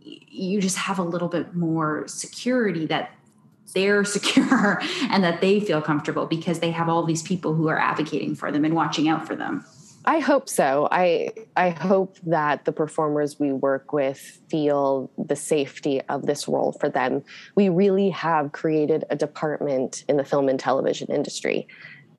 you 0.02 0.60
just 0.60 0.76
have 0.76 0.98
a 0.98 1.02
little 1.02 1.28
bit 1.28 1.54
more 1.54 2.06
security 2.06 2.86
that 2.86 3.10
they're 3.74 4.04
secure 4.16 4.80
and 5.10 5.24
that 5.24 5.40
they 5.40 5.58
feel 5.58 5.82
comfortable 5.82 6.26
because 6.26 6.60
they 6.60 6.70
have 6.70 6.88
all 6.88 7.04
these 7.04 7.22
people 7.22 7.54
who 7.54 7.68
are 7.68 7.78
advocating 7.78 8.34
for 8.34 8.52
them 8.52 8.64
and 8.64 8.74
watching 8.74 9.08
out 9.08 9.26
for 9.26 9.34
them. 9.34 9.64
I 10.08 10.20
hope 10.20 10.48
so. 10.48 10.86
I 10.92 11.32
I 11.56 11.70
hope 11.70 12.16
that 12.26 12.64
the 12.64 12.70
performers 12.70 13.40
we 13.40 13.52
work 13.52 13.92
with 13.92 14.40
feel 14.48 15.10
the 15.18 15.34
safety 15.34 16.00
of 16.02 16.26
this 16.26 16.46
role 16.46 16.70
for 16.78 16.88
them. 16.88 17.24
We 17.56 17.70
really 17.70 18.10
have 18.10 18.52
created 18.52 19.04
a 19.10 19.16
department 19.16 20.04
in 20.08 20.16
the 20.16 20.24
film 20.24 20.48
and 20.48 20.60
television 20.60 21.08
industry. 21.10 21.66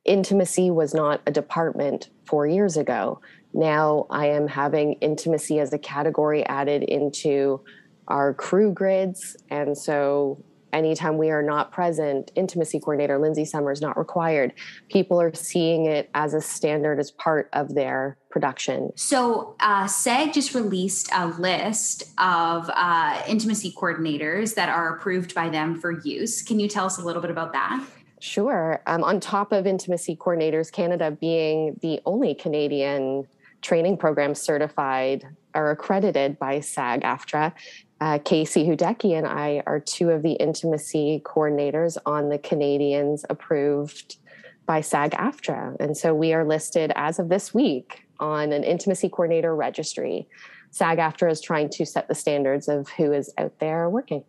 Intimacy 0.04 0.70
was 0.70 0.94
not 0.94 1.22
a 1.26 1.32
department 1.32 2.10
4 2.26 2.48
years 2.48 2.76
ago 2.76 3.22
now 3.54 4.06
I 4.10 4.28
am 4.28 4.48
having 4.48 4.94
intimacy 4.94 5.60
as 5.60 5.74
a 5.74 5.78
category 5.78 6.46
added 6.46 6.84
into 6.84 7.62
our 8.08 8.34
crew 8.34 8.72
grids. 8.72 9.36
And 9.50 9.78
so 9.78 10.44
anytime 10.74 11.18
we 11.18 11.30
are 11.30 11.42
not 11.42 11.72
present, 11.72 12.32
intimacy 12.36 12.80
coordinator 12.80 13.18
Lindsay 13.18 13.46
Somers 13.46 13.82
not 13.82 13.98
required. 13.98 14.54
People 14.90 15.20
are 15.20 15.34
seeing 15.34 15.86
it 15.86 16.10
as 16.14 16.34
a 16.34 16.42
standard 16.42 17.00
as 17.00 17.12
part 17.12 17.50
of 17.54 17.74
their 17.74 18.18
production. 18.30 18.92
So 18.96 19.56
uh, 19.60 19.88
SAG 19.88 20.34
just 20.34 20.54
released 20.54 21.10
a 21.14 21.28
list 21.28 22.04
of 22.18 22.70
uh, 22.74 23.22
intimacy 23.28 23.74
coordinators 23.78 24.56
that 24.56 24.70
are 24.70 24.96
approved 24.96 25.34
by 25.34 25.50
them 25.50 25.80
for 25.80 25.92
use. 25.92 26.44
Can 26.44 26.60
you 26.60 26.68
tell 26.68 26.86
us 26.86 26.98
a 26.98 27.02
little 27.02 27.22
bit 27.22 27.32
about 27.32 27.54
that? 27.54 27.84
Sure. 28.20 28.82
Um, 28.88 29.04
on 29.04 29.20
top 29.20 29.52
of 29.52 29.68
intimacy 29.68 30.16
coordinators, 30.16 30.72
Canada 30.72 31.12
being 31.12 31.78
the 31.82 32.02
only 32.06 32.34
Canadian 32.34 33.28
training 33.68 33.98
programs 33.98 34.40
certified 34.40 35.28
or 35.54 35.72
accredited 35.72 36.40
by 36.40 36.62
SAG 36.62 37.02
AFTRA. 37.02 37.52
Uh, 38.00 38.18
Casey 38.24 38.66
Hudecki 38.66 39.18
and 39.18 39.28
I 39.28 39.62
are 39.66 39.82
two 39.82 40.10
of 40.12 40.24
the 40.24 40.34
intimacy 40.34 41.22
coordinators 41.26 41.98
on 42.06 42.30
the 42.30 42.38
Canadians 42.38 43.26
approved 43.30 44.20
by 44.66 44.80
SAG 44.80 45.12
AFTRA. 45.12 45.76
And 45.82 45.98
so 45.98 46.14
we 46.14 46.34
are 46.34 46.46
listed 46.46 46.94
as 46.96 47.20
of 47.20 47.28
this 47.28 47.54
week 47.54 48.08
on 48.22 48.54
an 48.54 48.64
intimacy 48.64 49.10
coordinator 49.10 49.54
registry. 49.54 50.30
SAG 50.72 51.00
AFTRA 51.00 51.30
is 51.30 51.42
trying 51.42 51.70
to 51.72 51.86
set 51.86 52.08
the 52.08 52.16
standards 52.16 52.70
of 52.70 52.88
who 52.92 53.12
is 53.12 53.34
out 53.38 53.60
there 53.60 53.90
working. 53.90 54.24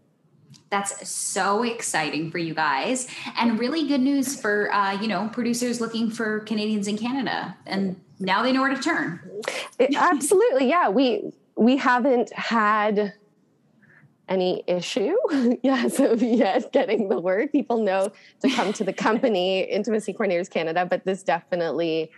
That's 0.71 1.09
so 1.09 1.63
exciting 1.63 2.31
for 2.31 2.39
you 2.39 2.55
guys, 2.55 3.09
and 3.39 3.59
really 3.59 3.89
good 3.89 4.03
news 4.03 4.39
for 4.39 4.73
uh, 4.73 5.01
you 5.01 5.09
know 5.09 5.31
producers 5.33 5.81
looking 5.81 6.11
for 6.11 6.41
Canadians 6.41 6.89
in 6.89 6.99
Canada 6.99 7.57
and 7.67 7.97
now 8.21 8.43
they 8.43 8.53
know 8.53 8.63
where 8.63 8.75
to 8.75 8.81
turn. 8.81 9.21
It, 9.79 9.95
absolutely. 9.97 10.69
Yeah. 10.69 10.89
We, 10.89 11.33
we 11.57 11.77
haven't 11.77 12.33
had 12.33 13.15
any 14.29 14.63
issue 14.67 15.17
yes 15.63 15.99
of 15.99 16.23
yet 16.23 16.71
getting 16.71 17.09
the 17.09 17.19
word 17.19 17.51
people 17.51 17.83
know 17.83 18.13
to 18.43 18.51
come 18.51 18.75
to 18.75 18.85
the 18.85 18.93
company 18.93 19.63
intimacy 19.63 20.13
coordinators 20.13 20.51
canada 20.51 20.85
but 20.85 21.03
this 21.07 21.23
definitely 21.23 22.11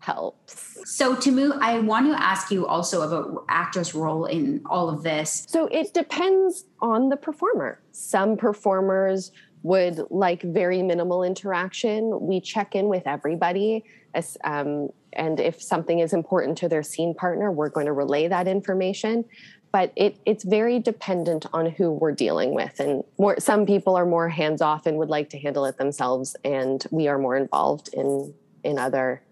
helps. 0.00 0.78
So 0.84 1.16
to 1.16 1.32
move 1.32 1.54
i 1.60 1.78
want 1.80 2.06
to 2.06 2.22
ask 2.22 2.50
you 2.50 2.66
also 2.66 3.02
about 3.02 3.44
actors 3.48 3.94
role 3.94 4.26
in 4.26 4.62
all 4.66 4.88
of 4.88 5.02
this. 5.02 5.44
So 5.48 5.66
it 5.66 5.92
depends 5.94 6.64
on 6.80 7.08
the 7.08 7.16
performer. 7.16 7.80
Some 7.92 8.36
performers 8.36 9.32
would 9.62 10.00
like 10.10 10.42
very 10.42 10.82
minimal 10.82 11.24
interaction. 11.24 12.20
We 12.20 12.40
check 12.40 12.74
in 12.76 12.88
with 12.88 13.06
everybody 13.06 13.84
as 14.14 14.36
um, 14.44 14.90
and 15.12 15.40
if 15.40 15.60
something 15.60 15.98
is 15.98 16.12
important 16.12 16.58
to 16.58 16.68
their 16.68 16.82
scene 16.82 17.14
partner 17.14 17.50
we're 17.50 17.70
going 17.70 17.86
to 17.86 17.92
relay 17.92 18.28
that 18.28 18.46
information. 18.46 19.24
But 19.72 19.92
it, 19.96 20.18
it's 20.24 20.44
very 20.44 20.78
dependent 20.78 21.46
on 21.52 21.66
who 21.66 21.90
we're 21.90 22.12
dealing 22.12 22.54
with. 22.54 22.80
And 22.80 23.02
more 23.18 23.40
some 23.40 23.66
people 23.66 23.96
are 23.96 24.06
more 24.06 24.28
hands 24.28 24.62
off 24.62 24.86
and 24.86 24.96
would 24.98 25.10
like 25.10 25.30
to 25.30 25.38
handle 25.38 25.64
it 25.64 25.76
themselves 25.78 26.36
and 26.44 26.84
we 26.92 27.08
are 27.08 27.18
more 27.18 27.36
involved 27.36 27.88
in 27.92 28.32
in 28.62 28.78
other 28.78 29.22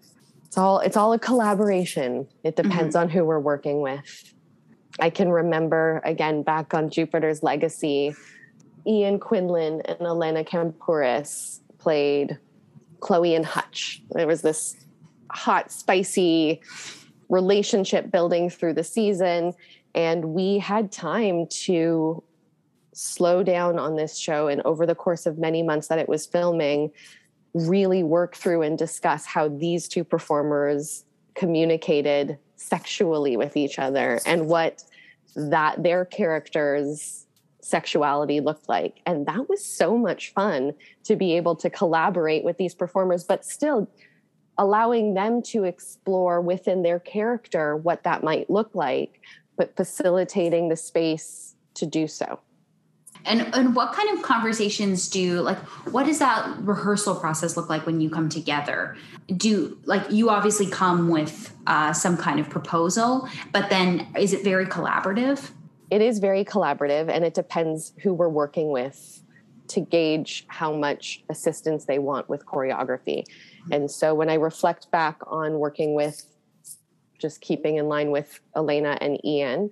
it's 0.55 0.59
all 0.59 0.79
it's 0.79 0.97
all 0.97 1.13
a 1.13 1.19
collaboration 1.19 2.27
it 2.43 2.55
depends 2.55 2.95
mm-hmm. 2.95 3.03
on 3.03 3.09
who 3.09 3.25
we're 3.25 3.39
working 3.39 3.81
with 3.81 4.33
i 4.99 5.09
can 5.09 5.29
remember 5.29 6.01
again 6.05 6.43
back 6.43 6.73
on 6.73 6.89
jupiter's 6.89 7.43
legacy 7.43 8.15
ian 8.87 9.19
quinlan 9.19 9.81
and 9.81 10.01
elena 10.01 10.43
kampouris 10.43 11.59
played 11.77 12.39
Chloe 13.05 13.35
and 13.35 13.45
Hutch. 13.45 14.01
There 14.11 14.25
was 14.25 14.41
this 14.41 14.75
hot, 15.29 15.71
spicy 15.71 16.61
relationship 17.29 18.09
building 18.09 18.49
through 18.49 18.73
the 18.73 18.83
season. 18.83 19.53
And 19.93 20.25
we 20.33 20.57
had 20.57 20.91
time 20.91 21.45
to 21.65 22.23
slow 22.93 23.43
down 23.43 23.77
on 23.77 23.95
this 23.95 24.17
show. 24.17 24.47
And 24.47 24.61
over 24.63 24.87
the 24.87 24.95
course 24.95 25.27
of 25.27 25.37
many 25.37 25.61
months 25.61 25.87
that 25.89 25.99
it 25.99 26.09
was 26.09 26.25
filming, 26.25 26.91
really 27.55 28.03
work 28.03 28.35
through 28.35 28.61
and 28.61 28.77
discuss 28.77 29.25
how 29.25 29.47
these 29.47 29.87
two 29.87 30.03
performers 30.03 31.05
communicated 31.35 32.37
sexually 32.57 33.37
with 33.37 33.55
each 33.55 33.79
other 33.79 34.19
and 34.25 34.47
what 34.47 34.83
that 35.35 35.81
their 35.81 36.05
characters 36.05 37.25
sexuality 37.61 38.41
looked 38.41 38.67
like. 38.69 38.99
And 39.05 39.25
that 39.25 39.49
was 39.49 39.63
so 39.63 39.97
much 39.97 40.33
fun 40.33 40.73
to 41.05 41.15
be 41.15 41.35
able 41.37 41.55
to 41.55 41.69
collaborate 41.69 42.43
with 42.43 42.57
these 42.57 42.75
performers 42.75 43.23
but 43.23 43.45
still 43.45 43.89
allowing 44.57 45.13
them 45.13 45.41
to 45.41 45.63
explore 45.63 46.41
within 46.41 46.83
their 46.83 46.99
character 46.99 47.75
what 47.75 48.03
that 48.03 48.23
might 48.23 48.49
look 48.49 48.73
like 48.73 49.21
but 49.57 49.75
facilitating 49.75 50.69
the 50.69 50.75
space 50.75 51.55
to 51.73 51.85
do 51.85 52.07
so 52.07 52.39
and 53.25 53.53
and 53.55 53.75
what 53.75 53.93
kind 53.93 54.15
of 54.17 54.23
conversations 54.23 55.09
do 55.09 55.41
like 55.41 55.57
what 55.91 56.05
does 56.05 56.19
that 56.19 56.57
rehearsal 56.59 57.15
process 57.15 57.57
look 57.57 57.69
like 57.69 57.85
when 57.85 58.01
you 58.01 58.09
come 58.09 58.29
together? 58.29 58.95
Do 59.35 59.77
like 59.85 60.11
you 60.11 60.29
obviously 60.29 60.67
come 60.67 61.09
with 61.09 61.53
uh, 61.67 61.93
some 61.93 62.17
kind 62.17 62.39
of 62.39 62.49
proposal 62.49 63.27
but 63.51 63.69
then 63.69 64.07
is 64.17 64.33
it 64.33 64.43
very 64.43 64.65
collaborative? 64.65 65.51
It 65.91 66.01
is 66.01 66.19
very 66.19 66.43
collaborative 66.43 67.09
and 67.09 67.23
it 67.23 67.33
depends 67.33 67.93
who 68.01 68.13
we're 68.13 68.29
working 68.29 68.69
with 68.69 69.21
to 69.67 69.81
gauge 69.81 70.45
how 70.47 70.73
much 70.75 71.23
assistance 71.29 71.85
they 71.85 71.97
want 71.97 72.29
with 72.29 72.45
choreography. 72.45 73.23
And 73.71 73.89
so 73.89 74.13
when 74.13 74.29
i 74.29 74.35
reflect 74.35 74.91
back 74.91 75.19
on 75.27 75.59
working 75.59 75.95
with 75.95 76.25
just 77.17 77.41
keeping 77.41 77.77
in 77.77 77.87
line 77.87 78.11
with 78.11 78.39
elena 78.55 78.97
and 79.01 79.23
ian 79.25 79.71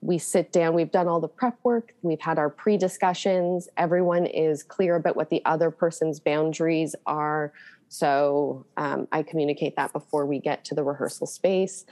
we 0.00 0.18
sit 0.18 0.52
down, 0.52 0.74
we've 0.74 0.90
done 0.90 1.08
all 1.08 1.20
the 1.20 1.28
prep 1.28 1.58
work, 1.64 1.94
we've 2.02 2.20
had 2.20 2.38
our 2.38 2.50
pre 2.50 2.76
discussions, 2.76 3.68
everyone 3.76 4.26
is 4.26 4.62
clear 4.62 4.96
about 4.96 5.16
what 5.16 5.30
the 5.30 5.42
other 5.44 5.70
person's 5.70 6.20
boundaries 6.20 6.94
are. 7.06 7.52
So 7.88 8.66
um, 8.76 9.08
I 9.12 9.22
communicate 9.22 9.76
that 9.76 9.92
before 9.92 10.26
we 10.26 10.38
get 10.38 10.64
to 10.66 10.74
the 10.74 10.84
rehearsal 10.84 11.26
space. 11.26 11.84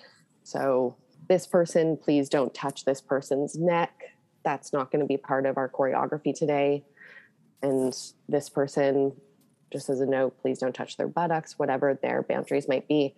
So, 0.43 0.97
this 1.29 1.45
person, 1.45 1.97
please 1.97 2.29
don't 2.29 2.55
touch 2.55 2.85
this 2.85 3.01
person's 3.01 3.59
neck. 3.59 3.93
That's 4.45 4.73
not 4.73 4.93
going 4.93 5.01
to 5.01 5.07
be 5.07 5.17
part 5.17 5.45
of 5.45 5.57
our 5.57 5.69
choreography 5.69 6.33
today. 6.33 6.85
And 7.63 7.93
this 8.29 8.49
person, 8.49 9.13
just 9.73 9.89
as 9.89 9.99
a 9.99 10.07
note, 10.07 10.41
please 10.41 10.61
don't 10.61 10.75
touch 10.75 10.97
their 10.97 11.09
buttocks, 11.09 11.59
whatever 11.59 11.99
their 12.01 12.23
boundaries 12.23 12.69
might 12.69 12.87
be 12.87 13.17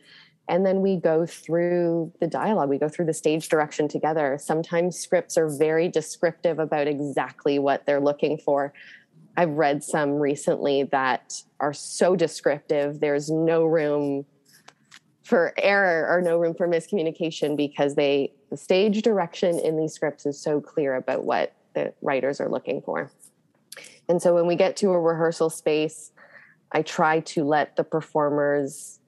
and 0.48 0.64
then 0.64 0.80
we 0.80 0.96
go 0.96 1.26
through 1.26 2.12
the 2.20 2.26
dialogue 2.26 2.70
we 2.70 2.78
go 2.78 2.88
through 2.88 3.04
the 3.04 3.14
stage 3.14 3.48
direction 3.48 3.86
together. 3.86 4.38
Sometimes 4.40 4.98
scripts 4.98 5.36
are 5.36 5.48
very 5.48 5.88
descriptive 5.88 6.58
about 6.58 6.86
exactly 6.86 7.58
what 7.58 7.84
they're 7.84 8.00
looking 8.00 8.38
for. 8.38 8.72
I've 9.36 9.50
read 9.50 9.84
some 9.84 10.12
recently 10.12 10.84
that 10.84 11.42
are 11.60 11.72
so 11.72 12.16
descriptive 12.16 13.00
there's 13.00 13.30
no 13.30 13.64
room 13.64 14.24
for 15.22 15.52
error 15.58 16.08
or 16.08 16.22
no 16.22 16.38
room 16.38 16.54
for 16.54 16.66
miscommunication 16.66 17.56
because 17.56 17.94
they 17.94 18.32
the 18.50 18.56
stage 18.56 19.02
direction 19.02 19.58
in 19.58 19.76
these 19.76 19.92
scripts 19.92 20.24
is 20.24 20.40
so 20.40 20.60
clear 20.60 20.94
about 20.94 21.24
what 21.24 21.54
the 21.74 21.92
writers 22.00 22.40
are 22.40 22.48
looking 22.48 22.80
for. 22.80 23.12
And 24.08 24.22
so 24.22 24.34
when 24.34 24.46
we 24.46 24.56
get 24.56 24.76
to 24.78 24.90
a 24.90 25.00
rehearsal 25.00 25.50
space 25.50 26.12
i 26.72 26.82
try 26.82 27.20
to 27.20 27.44
let 27.44 27.76
the 27.76 27.84
performers 27.84 28.98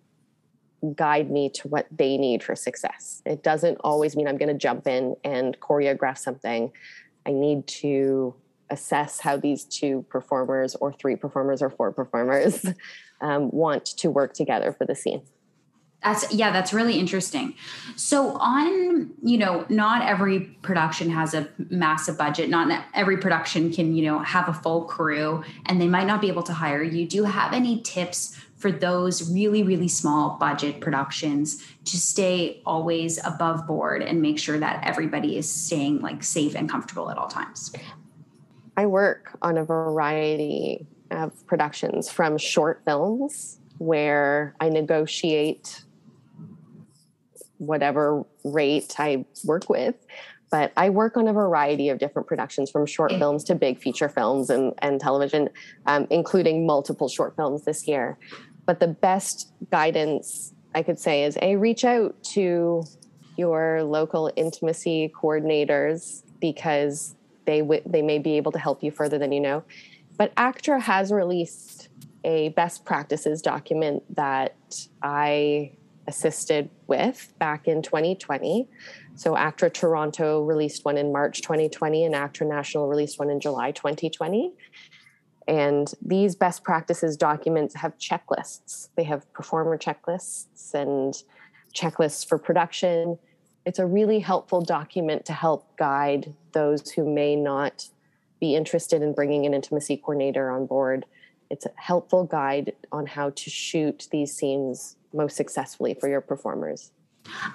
guide 0.94 1.30
me 1.30 1.50
to 1.50 1.68
what 1.68 1.86
they 1.90 2.16
need 2.16 2.42
for 2.42 2.56
success. 2.56 3.22
It 3.26 3.42
doesn't 3.42 3.78
always 3.82 4.16
mean 4.16 4.26
I'm 4.26 4.38
going 4.38 4.48
to 4.48 4.58
jump 4.58 4.86
in 4.86 5.16
and 5.24 5.58
choreograph 5.60 6.18
something. 6.18 6.72
I 7.26 7.32
need 7.32 7.66
to 7.66 8.34
assess 8.70 9.20
how 9.20 9.36
these 9.36 9.64
two 9.64 10.06
performers, 10.08 10.76
or 10.76 10.92
three 10.92 11.16
performers, 11.16 11.60
or 11.60 11.70
four 11.70 11.92
performers 11.92 12.64
um, 13.20 13.50
want 13.50 13.84
to 13.84 14.10
work 14.10 14.32
together 14.32 14.72
for 14.72 14.86
the 14.86 14.94
scene. 14.94 15.22
That's 16.02 16.32
yeah, 16.32 16.50
that's 16.50 16.72
really 16.72 16.98
interesting. 16.98 17.54
So 17.94 18.30
on, 18.38 19.10
you 19.22 19.36
know, 19.36 19.66
not 19.68 20.08
every 20.08 20.40
production 20.62 21.10
has 21.10 21.34
a 21.34 21.46
massive 21.68 22.16
budget. 22.16 22.48
Not 22.48 22.84
every 22.94 23.18
production 23.18 23.70
can, 23.70 23.94
you 23.94 24.04
know, 24.06 24.20
have 24.20 24.48
a 24.48 24.54
full 24.54 24.84
crew 24.84 25.44
and 25.66 25.78
they 25.78 25.88
might 25.88 26.06
not 26.06 26.22
be 26.22 26.28
able 26.28 26.42
to 26.44 26.54
hire 26.54 26.82
you. 26.82 27.06
Do 27.06 27.18
you 27.18 27.24
have 27.24 27.52
any 27.52 27.82
tips 27.82 28.40
for 28.60 28.70
those 28.70 29.32
really, 29.32 29.62
really 29.62 29.88
small 29.88 30.36
budget 30.38 30.80
productions 30.80 31.64
to 31.86 31.96
stay 31.96 32.60
always 32.66 33.18
above 33.24 33.66
board 33.66 34.02
and 34.02 34.20
make 34.20 34.38
sure 34.38 34.58
that 34.58 34.86
everybody 34.86 35.38
is 35.38 35.50
staying 35.50 36.00
like 36.00 36.22
safe 36.22 36.54
and 36.54 36.68
comfortable 36.68 37.10
at 37.10 37.16
all 37.16 37.26
times? 37.26 37.72
I 38.76 38.84
work 38.84 39.36
on 39.40 39.56
a 39.56 39.64
variety 39.64 40.86
of 41.10 41.46
productions 41.46 42.10
from 42.10 42.36
short 42.36 42.82
films 42.84 43.58
where 43.78 44.54
I 44.60 44.68
negotiate 44.68 45.82
whatever 47.56 48.24
rate 48.44 48.94
I 48.98 49.24
work 49.44 49.70
with. 49.70 49.94
But 50.50 50.72
I 50.76 50.90
work 50.90 51.16
on 51.16 51.28
a 51.28 51.32
variety 51.32 51.90
of 51.90 51.98
different 51.98 52.26
productions 52.26 52.70
from 52.70 52.84
short 52.84 53.12
films 53.12 53.44
to 53.44 53.54
big 53.54 53.78
feature 53.78 54.08
films 54.08 54.50
and, 54.50 54.74
and 54.78 55.00
television, 55.00 55.48
um, 55.86 56.08
including 56.10 56.66
multiple 56.66 57.08
short 57.08 57.36
films 57.36 57.64
this 57.64 57.86
year. 57.86 58.18
But 58.66 58.80
the 58.80 58.88
best 58.88 59.52
guidance 59.70 60.52
I 60.74 60.82
could 60.82 60.98
say 60.98 61.24
is 61.24 61.36
a 61.42 61.56
reach 61.56 61.84
out 61.84 62.22
to 62.34 62.84
your 63.36 63.82
local 63.82 64.30
intimacy 64.36 65.12
coordinators 65.14 66.22
because 66.40 67.14
they 67.46 67.60
w- 67.60 67.82
they 67.86 68.02
may 68.02 68.18
be 68.18 68.36
able 68.36 68.52
to 68.52 68.58
help 68.58 68.82
you 68.82 68.90
further 68.90 69.18
than 69.18 69.32
you 69.32 69.40
know. 69.40 69.64
But 70.16 70.32
ACTRA 70.36 70.80
has 70.82 71.10
released 71.10 71.88
a 72.24 72.50
best 72.50 72.84
practices 72.84 73.40
document 73.40 74.02
that 74.14 74.54
I 75.02 75.72
assisted 76.06 76.68
with 76.86 77.32
back 77.38 77.66
in 77.66 77.82
2020. 77.82 78.68
So 79.14 79.36
ACTRA 79.36 79.70
Toronto 79.70 80.42
released 80.42 80.84
one 80.84 80.98
in 80.98 81.12
March 81.12 81.40
2020 81.40 82.04
and 82.04 82.14
ACTRA 82.14 82.46
National 82.46 82.88
released 82.88 83.18
one 83.18 83.30
in 83.30 83.40
July 83.40 83.70
2020. 83.70 84.52
And 85.50 85.92
these 86.00 86.36
best 86.36 86.62
practices 86.62 87.16
documents 87.16 87.74
have 87.74 87.98
checklists. 87.98 88.90
They 88.96 89.02
have 89.02 89.30
performer 89.32 89.76
checklists 89.76 90.74
and 90.74 91.12
checklists 91.74 92.24
for 92.24 92.38
production. 92.38 93.18
It's 93.66 93.80
a 93.80 93.84
really 93.84 94.20
helpful 94.20 94.60
document 94.60 95.24
to 95.24 95.32
help 95.32 95.76
guide 95.76 96.34
those 96.52 96.92
who 96.92 97.04
may 97.04 97.34
not 97.34 97.88
be 98.38 98.54
interested 98.54 99.02
in 99.02 99.12
bringing 99.12 99.44
an 99.44 99.52
intimacy 99.52 99.96
coordinator 99.96 100.52
on 100.52 100.66
board. 100.66 101.04
It's 101.50 101.66
a 101.66 101.72
helpful 101.74 102.22
guide 102.22 102.72
on 102.92 103.06
how 103.06 103.30
to 103.30 103.50
shoot 103.50 104.06
these 104.12 104.32
scenes 104.32 104.94
most 105.12 105.34
successfully 105.36 105.94
for 105.94 106.08
your 106.08 106.20
performers. 106.20 106.92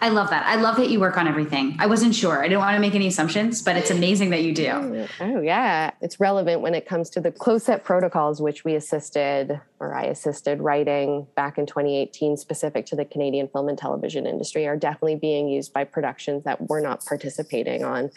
I 0.02 0.10
love 0.10 0.30
that. 0.30 0.46
I 0.46 0.56
love 0.56 0.78
that 0.78 0.90
you 0.90 1.00
work 1.00 1.18
on 1.18 1.28
everything. 1.28 1.76
I 1.80 1.88
wasn't 1.88 2.16
sure. 2.16 2.44
I 2.44 2.48
didn't 2.48 2.60
want 2.60 2.76
to 2.76 2.80
make 2.80 2.96
any 2.96 3.08
assumptions, 3.08 3.62
but 3.62 3.76
it's 3.76 3.90
amazing 3.90 4.30
that 4.30 4.44
you 4.44 4.54
do. 4.54 4.70
Oh, 4.70 5.08
oh 5.22 5.42
yeah. 5.42 5.92
It's 6.02 6.20
relevant 6.20 6.62
when 6.62 6.76
it 6.76 6.86
comes 6.86 7.10
to 7.12 7.22
the 7.22 7.32
close 7.32 7.64
set 7.64 7.84
protocols, 7.84 8.42
which 8.42 8.64
we 8.64 8.76
assisted 8.76 9.60
or 9.80 9.96
I 9.96 10.04
assisted 10.04 10.62
writing 10.62 11.28
back 11.36 11.58
in 11.58 11.66
2018, 11.66 12.38
specific 12.38 12.86
to 12.88 12.96
the 12.96 13.06
Canadian 13.06 13.48
film 13.48 13.68
and 13.68 13.78
television 13.78 14.26
industry, 14.26 14.68
are 14.68 14.78
definitely 14.78 15.16
being 15.16 15.50
used 15.50 15.74
by 15.74 15.84
productions 15.84 16.44
that 16.44 16.70
we're 16.70 16.82
not 16.82 17.04
participating 17.04 17.84
on. 17.84 18.12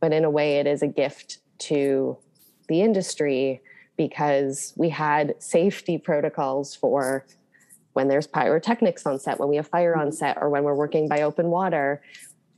But 0.00 0.12
in 0.12 0.24
a 0.24 0.30
way, 0.30 0.58
it 0.58 0.66
is 0.66 0.82
a 0.82 0.88
gift 0.88 1.38
to 1.60 2.16
the 2.68 2.82
industry 2.82 3.62
because 3.96 4.72
we 4.76 4.88
had 4.88 5.34
safety 5.38 5.98
protocols 5.98 6.74
for 6.74 7.26
when 7.92 8.08
there's 8.08 8.26
pyrotechnics 8.26 9.06
on 9.06 9.18
set, 9.18 9.38
when 9.38 9.48
we 9.48 9.56
have 9.56 9.66
fire 9.66 9.96
on 9.96 10.08
mm-hmm. 10.08 10.16
set, 10.16 10.38
or 10.40 10.48
when 10.48 10.62
we're 10.62 10.74
working 10.74 11.08
by 11.08 11.22
open 11.22 11.46
water. 11.46 12.00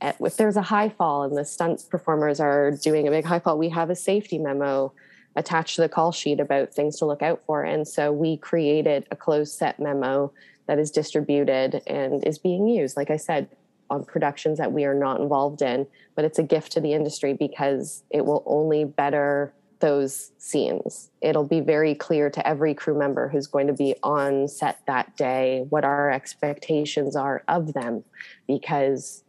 If 0.01 0.35
there's 0.35 0.57
a 0.57 0.61
high 0.61 0.89
fall 0.89 1.23
and 1.23 1.37
the 1.37 1.45
stunt 1.45 1.85
performers 1.89 2.39
are 2.39 2.71
doing 2.71 3.07
a 3.07 3.11
big 3.11 3.25
high 3.25 3.39
fall, 3.39 3.57
we 3.57 3.69
have 3.69 3.89
a 3.89 3.95
safety 3.95 4.37
memo 4.37 4.93
attached 5.35 5.75
to 5.75 5.81
the 5.81 5.89
call 5.89 6.11
sheet 6.11 6.39
about 6.39 6.73
things 6.73 6.97
to 6.99 7.05
look 7.05 7.21
out 7.21 7.41
for. 7.45 7.63
And 7.63 7.87
so 7.87 8.11
we 8.11 8.37
created 8.37 9.07
a 9.11 9.15
closed 9.15 9.57
set 9.57 9.79
memo 9.79 10.31
that 10.67 10.77
is 10.77 10.91
distributed 10.91 11.81
and 11.87 12.25
is 12.27 12.37
being 12.37 12.67
used, 12.67 12.95
like 12.97 13.09
I 13.09 13.17
said, 13.17 13.47
on 13.89 14.05
productions 14.05 14.57
that 14.57 14.71
we 14.71 14.85
are 14.85 14.93
not 14.93 15.19
involved 15.19 15.61
in. 15.61 15.87
But 16.15 16.25
it's 16.25 16.39
a 16.39 16.43
gift 16.43 16.71
to 16.73 16.81
the 16.81 16.93
industry 16.93 17.33
because 17.33 18.03
it 18.09 18.25
will 18.25 18.43
only 18.45 18.85
better 18.85 19.53
those 19.83 20.31
scenes. 20.37 21.11
It'll 21.19 21.43
be 21.43 21.59
very 21.59 21.93
clear 21.93 22.29
to 22.29 22.47
every 22.47 22.73
crew 22.73 22.97
member 22.97 23.27
who's 23.27 23.47
going 23.47 23.67
to 23.67 23.73
be 23.73 23.95
on 24.01 24.47
set 24.47 24.79
that 24.87 25.17
day 25.17 25.65
what 25.67 25.83
our 25.83 26.09
expectations 26.09 27.17
are 27.17 27.43
of 27.49 27.73
them 27.73 28.05
because 28.47 29.25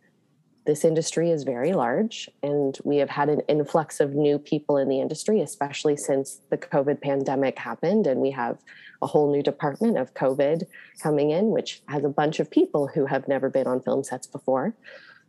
this 0.65 0.85
industry 0.85 1.33
is 1.33 1.43
very 1.43 1.73
large, 1.73 2.31
and 2.43 2.79
we 2.85 2.99
have 2.99 3.11
had 3.11 3.29
an 3.29 3.41
influx 3.49 3.99
of 3.99 4.15
new 4.15 4.39
people 4.39 4.79
in 4.79 4.89
the 4.89 5.01
industry, 5.01 5.41
especially 5.41 5.97
since 5.97 6.41
the 6.51 6.57
COVID 6.57 7.03
pandemic 7.03 7.59
happened. 7.59 8.07
And 8.07 8.21
we 8.21 8.31
have 8.31 8.59
a 9.03 9.09
whole 9.09 9.31
new 9.31 9.43
department 9.43 9.99
of 9.99 10.15
COVID 10.15 10.63
coming 11.03 11.33
in, 11.33 11.51
which 11.51 11.83
has 11.89 12.05
a 12.05 12.09
bunch 12.09 12.39
of 12.39 12.49
people 12.49 12.87
who 12.87 13.07
have 13.07 13.27
never 13.27 13.51
been 13.51 13.67
on 13.67 13.83
film 13.83 14.05
sets 14.05 14.29
before. 14.29 14.73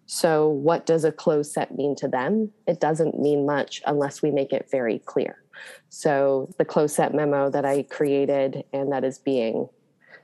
So, 0.08 0.48
what 0.48 0.86
does 0.86 1.04
a 1.04 1.12
closed 1.12 1.52
set 1.52 1.76
mean 1.76 1.96
to 1.98 2.08
them? 2.08 2.52
It 2.68 2.80
doesn't 2.80 3.20
mean 3.20 3.46
much 3.46 3.82
unless 3.88 4.22
we 4.22 4.30
make 4.30 4.54
it 4.54 4.70
very 4.70 5.00
clear. 5.00 5.38
So, 5.90 6.54
the 6.58 6.66
closed 6.66 6.96
set 6.96 7.14
memo 7.14 7.50
that 7.50 7.66
I 7.66 7.84
created 7.84 8.66
and 8.72 8.92
that 8.92 9.04
is 9.04 9.18
being 9.18 9.68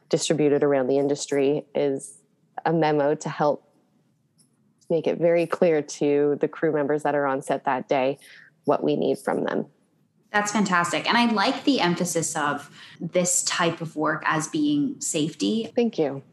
distributed 0.10 0.64
around 0.64 0.88
the 0.88 1.00
industry 1.00 1.66
is 1.74 2.20
a 2.66 2.74
memo 2.74 3.16
to 3.16 3.30
help 3.30 3.68
make 4.90 5.08
it 5.08 5.18
very 5.18 5.48
clear 5.48 5.82
to 5.82 6.38
the 6.42 6.48
crew 6.48 6.72
members 6.72 7.04
that 7.04 7.16
are 7.16 7.26
on 7.26 7.42
set 7.42 7.66
that 7.66 7.88
day 7.88 8.20
what 8.66 8.84
we 8.84 8.96
need 8.96 9.18
from 9.18 9.46
them. 9.46 9.66
That's 10.32 10.52
fantastic. 10.52 11.08
And 11.08 11.18
I 11.18 11.26
like 11.32 11.64
the 11.64 11.82
emphasis 11.82 12.36
of 12.36 12.70
this 13.00 13.44
type 13.44 13.82
of 13.82 13.96
work 13.96 14.24
as 14.26 14.48
being 14.48 15.00
safety. 15.02 15.72
Thank 15.76 15.98
you. 15.98 16.24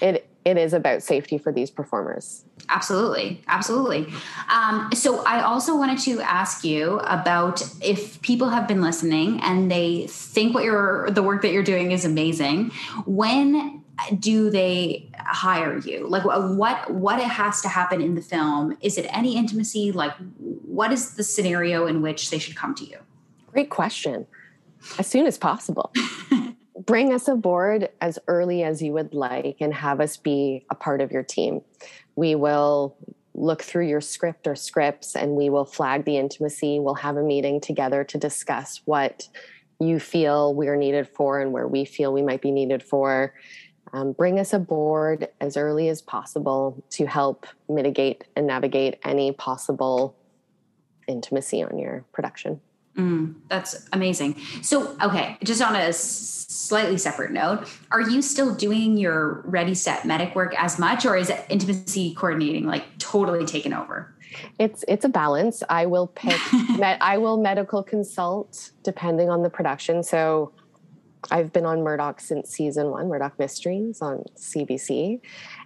It 0.00 0.28
it 0.44 0.58
is 0.58 0.72
about 0.72 1.02
safety 1.02 1.38
for 1.38 1.52
these 1.52 1.70
performers. 1.70 2.44
Absolutely, 2.68 3.42
absolutely. 3.48 4.12
Um, 4.52 4.90
so 4.92 5.24
I 5.24 5.42
also 5.42 5.76
wanted 5.76 5.98
to 6.00 6.20
ask 6.20 6.64
you 6.64 6.98
about 7.00 7.62
if 7.82 8.20
people 8.22 8.50
have 8.50 8.68
been 8.68 8.82
listening 8.82 9.40
and 9.40 9.70
they 9.70 10.06
think 10.08 10.54
what 10.54 10.64
you're 10.64 11.10
the 11.10 11.22
work 11.22 11.42
that 11.42 11.52
you're 11.52 11.62
doing 11.62 11.92
is 11.92 12.04
amazing. 12.04 12.70
When 13.06 13.82
do 14.18 14.50
they 14.50 15.10
hire 15.18 15.78
you? 15.78 16.06
Like 16.06 16.24
what 16.24 16.90
what 16.90 17.18
it 17.18 17.26
has 17.26 17.62
to 17.62 17.68
happen 17.68 18.00
in 18.00 18.14
the 18.14 18.22
film? 18.22 18.76
Is 18.80 18.98
it 18.98 19.06
any 19.10 19.36
intimacy? 19.36 19.92
Like 19.92 20.12
what 20.38 20.92
is 20.92 21.14
the 21.14 21.24
scenario 21.24 21.86
in 21.86 22.02
which 22.02 22.30
they 22.30 22.38
should 22.38 22.56
come 22.56 22.74
to 22.76 22.84
you? 22.84 22.98
Great 23.52 23.70
question. 23.70 24.26
As 24.98 25.06
soon 25.06 25.26
as 25.26 25.38
possible. 25.38 25.92
bring 26.86 27.12
us 27.12 27.28
aboard 27.28 27.88
as 28.00 28.18
early 28.28 28.62
as 28.62 28.82
you 28.82 28.92
would 28.92 29.14
like 29.14 29.56
and 29.60 29.72
have 29.74 30.00
us 30.00 30.16
be 30.16 30.66
a 30.70 30.74
part 30.74 31.00
of 31.00 31.12
your 31.12 31.22
team. 31.22 31.62
We 32.16 32.34
will 32.34 32.96
look 33.34 33.62
through 33.62 33.88
your 33.88 34.00
script 34.00 34.46
or 34.46 34.54
scripts 34.54 35.16
and 35.16 35.32
we 35.32 35.50
will 35.50 35.64
flag 35.64 36.04
the 36.04 36.16
intimacy. 36.16 36.78
We'll 36.78 36.94
have 36.94 37.16
a 37.16 37.22
meeting 37.22 37.60
together 37.60 38.04
to 38.04 38.18
discuss 38.18 38.80
what 38.84 39.28
you 39.80 39.98
feel 39.98 40.54
we're 40.54 40.76
needed 40.76 41.08
for 41.08 41.40
and 41.40 41.52
where 41.52 41.66
we 41.66 41.84
feel 41.84 42.12
we 42.12 42.22
might 42.22 42.40
be 42.40 42.52
needed 42.52 42.82
for. 42.82 43.34
Um, 43.92 44.12
bring 44.12 44.38
us 44.38 44.52
aboard 44.52 45.28
as 45.40 45.56
early 45.56 45.88
as 45.88 46.02
possible 46.02 46.82
to 46.90 47.06
help 47.06 47.46
mitigate 47.68 48.24
and 48.34 48.46
navigate 48.46 48.98
any 49.04 49.32
possible 49.32 50.16
intimacy 51.06 51.62
on 51.62 51.78
your 51.78 52.04
production. 52.12 52.60
Mm, 52.96 53.34
that's 53.48 53.88
amazing. 53.92 54.36
So, 54.62 54.96
okay, 55.02 55.36
just 55.42 55.60
on 55.60 55.74
a 55.74 55.92
slightly 55.92 56.96
separate 56.96 57.32
note, 57.32 57.66
are 57.90 58.00
you 58.00 58.22
still 58.22 58.54
doing 58.54 58.96
your 58.96 59.42
ready 59.44 59.74
set 59.74 60.04
medic 60.04 60.34
work 60.34 60.54
as 60.56 60.78
much, 60.78 61.04
or 61.04 61.16
is 61.16 61.30
intimacy 61.48 62.14
coordinating 62.14 62.66
like 62.66 62.84
totally 62.98 63.44
taken 63.44 63.72
over? 63.72 64.14
It's 64.58 64.84
it's 64.86 65.04
a 65.04 65.08
balance. 65.08 65.62
I 65.68 65.86
will 65.86 66.08
pick. 66.08 66.40
med, 66.78 66.98
I 67.00 67.18
will 67.18 67.36
medical 67.36 67.82
consult 67.82 68.70
depending 68.82 69.28
on 69.28 69.42
the 69.42 69.50
production. 69.50 70.02
So 70.02 70.52
I've 71.30 71.52
been 71.52 71.64
on 71.64 71.82
Murdoch 71.82 72.20
since 72.20 72.50
season 72.50 72.90
one, 72.90 73.08
Murdoch 73.08 73.38
Mysteries 73.38 74.02
on 74.02 74.24
CBC, 74.36 75.20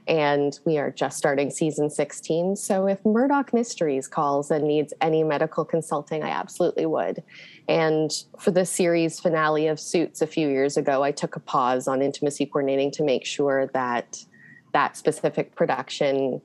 and 0.09 0.59
we 0.65 0.79
are 0.79 0.91
just 0.91 1.19
starting 1.19 1.51
season 1.51 1.91
16. 1.91 2.57
So 2.57 2.87
if 2.87 3.05
Murdoch 3.05 3.53
Mysteries 3.53 4.09
calls 4.09 4.51
and 4.51 4.65
needs 4.65 4.95
any 5.03 5.23
medical 5.23 5.67
consulting, 5.67 6.23
I 6.23 6.31
absolutely 6.31 6.87
would. 6.87 7.23
And 7.69 8.11
for 8.39 8.51
the 8.51 8.65
series 8.65 9.21
finale 9.21 9.67
of 9.67 9.79
Suits 9.79 10.23
a 10.23 10.27
few 10.27 10.49
years 10.49 10.79
ago, 10.79 11.03
I 11.03 11.13
took 11.13 11.37
a 11.37 11.41
pause 11.41 11.87
on 11.87 12.01
intimacy 12.01 12.47
coordinating 12.47 12.91
to 12.93 13.05
make 13.05 13.27
sure 13.27 13.67
that 13.75 14.25
that 14.73 14.97
specific 14.97 15.55
production 15.55 16.41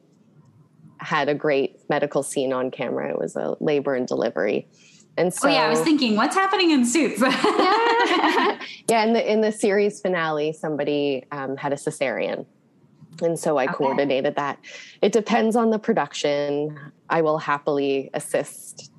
had 0.98 1.30
a 1.30 1.36
great 1.36 1.80
medical 1.90 2.22
scene 2.22 2.52
on 2.52 2.70
camera. 2.70 3.10
It 3.10 3.18
was 3.18 3.38
a 3.38 3.56
labor 3.62 3.96
and 3.96 4.06
delivery. 4.06 4.68
And 5.16 5.34
so, 5.34 5.48
oh 5.48 5.52
yeah, 5.52 5.64
I 5.64 5.70
was 5.70 5.82
thinking, 5.82 6.16
what's 6.16 6.36
happening 6.36 6.72
in 6.72 6.86
Suits? 6.86 7.22
yeah, 7.22 8.60
yeah. 8.90 9.04
In 9.04 9.14
the 9.14 9.32
in 9.32 9.42
the 9.42 9.52
series 9.52 10.02
finale, 10.02 10.54
somebody 10.54 11.24
um, 11.32 11.56
had 11.56 11.72
a 11.72 11.76
cesarean, 11.76 12.46
and 13.22 13.38
so 13.38 13.58
I 13.58 13.66
okay. 13.66 13.74
coordinated 13.74 14.36
that. 14.36 14.60
It 15.02 15.12
depends 15.12 15.56
on 15.56 15.70
the 15.70 15.80
production. 15.80 16.78
I 17.10 17.22
will 17.22 17.38
happily 17.38 18.10
assist 18.14 18.92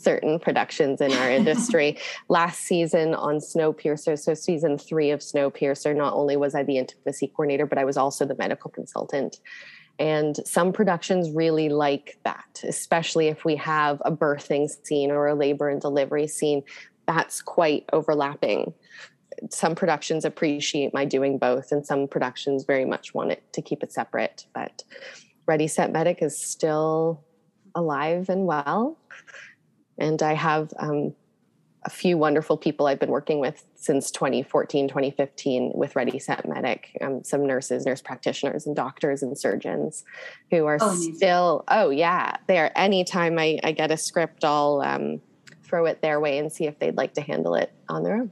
certain 0.00 0.38
productions 0.38 1.00
in 1.00 1.12
our 1.12 1.30
industry. 1.30 1.98
Last 2.28 2.60
season 2.60 3.14
on 3.14 3.36
Snowpiercer, 3.36 4.18
so 4.18 4.34
season 4.34 4.78
three 4.78 5.10
of 5.10 5.20
Snowpiercer, 5.20 5.94
not 5.94 6.14
only 6.14 6.36
was 6.36 6.54
I 6.54 6.62
the 6.62 6.78
intimacy 6.78 7.28
coordinator, 7.28 7.66
but 7.66 7.78
I 7.78 7.84
was 7.84 7.96
also 7.96 8.24
the 8.24 8.36
medical 8.36 8.70
consultant. 8.70 9.40
And 9.98 10.36
some 10.46 10.72
productions 10.72 11.30
really 11.30 11.68
like 11.68 12.18
that, 12.24 12.62
especially 12.66 13.28
if 13.28 13.44
we 13.44 13.56
have 13.56 14.00
a 14.04 14.10
birthing 14.10 14.70
scene 14.82 15.10
or 15.10 15.26
a 15.26 15.34
labor 15.34 15.68
and 15.68 15.80
delivery 15.80 16.26
scene. 16.26 16.62
That's 17.06 17.42
quite 17.42 17.84
overlapping. 17.92 18.72
Some 19.50 19.74
productions 19.74 20.24
appreciate 20.24 20.92
my 20.92 21.04
doing 21.04 21.38
both, 21.38 21.72
and 21.72 21.86
some 21.86 22.08
productions 22.08 22.64
very 22.64 22.84
much 22.84 23.14
want 23.14 23.32
it 23.32 23.52
to 23.54 23.62
keep 23.62 23.82
it 23.82 23.92
separate. 23.92 24.46
But 24.54 24.84
Ready 25.46 25.68
Set 25.68 25.92
Medic 25.92 26.22
is 26.22 26.38
still 26.38 27.24
alive 27.74 28.28
and 28.28 28.46
well. 28.46 28.98
And 29.98 30.22
I 30.22 30.34
have 30.34 30.72
um, 30.78 31.14
a 31.84 31.90
few 31.90 32.18
wonderful 32.18 32.56
people 32.56 32.86
I've 32.86 32.98
been 32.98 33.10
working 33.10 33.38
with 33.38 33.64
since 33.74 34.10
2014, 34.10 34.88
2015 34.88 35.72
with 35.74 35.96
Ready 35.96 36.18
Set 36.18 36.46
Medic, 36.46 36.96
um, 37.00 37.24
some 37.24 37.46
nurses, 37.46 37.86
nurse 37.86 38.02
practitioners, 38.02 38.66
and 38.66 38.76
doctors 38.76 39.22
and 39.22 39.36
surgeons 39.36 40.04
who 40.50 40.66
are 40.66 40.78
oh, 40.80 40.94
still, 40.94 41.64
oh, 41.68 41.90
yeah, 41.90 42.36
they 42.46 42.58
are. 42.58 42.70
Anytime 42.76 43.38
I, 43.38 43.58
I 43.64 43.72
get 43.72 43.90
a 43.90 43.96
script, 43.96 44.44
I'll 44.44 44.82
um, 44.84 45.20
throw 45.62 45.86
it 45.86 46.02
their 46.02 46.20
way 46.20 46.38
and 46.38 46.52
see 46.52 46.66
if 46.66 46.78
they'd 46.78 46.96
like 46.96 47.14
to 47.14 47.22
handle 47.22 47.54
it 47.54 47.72
on 47.88 48.02
their 48.02 48.16
own. 48.16 48.30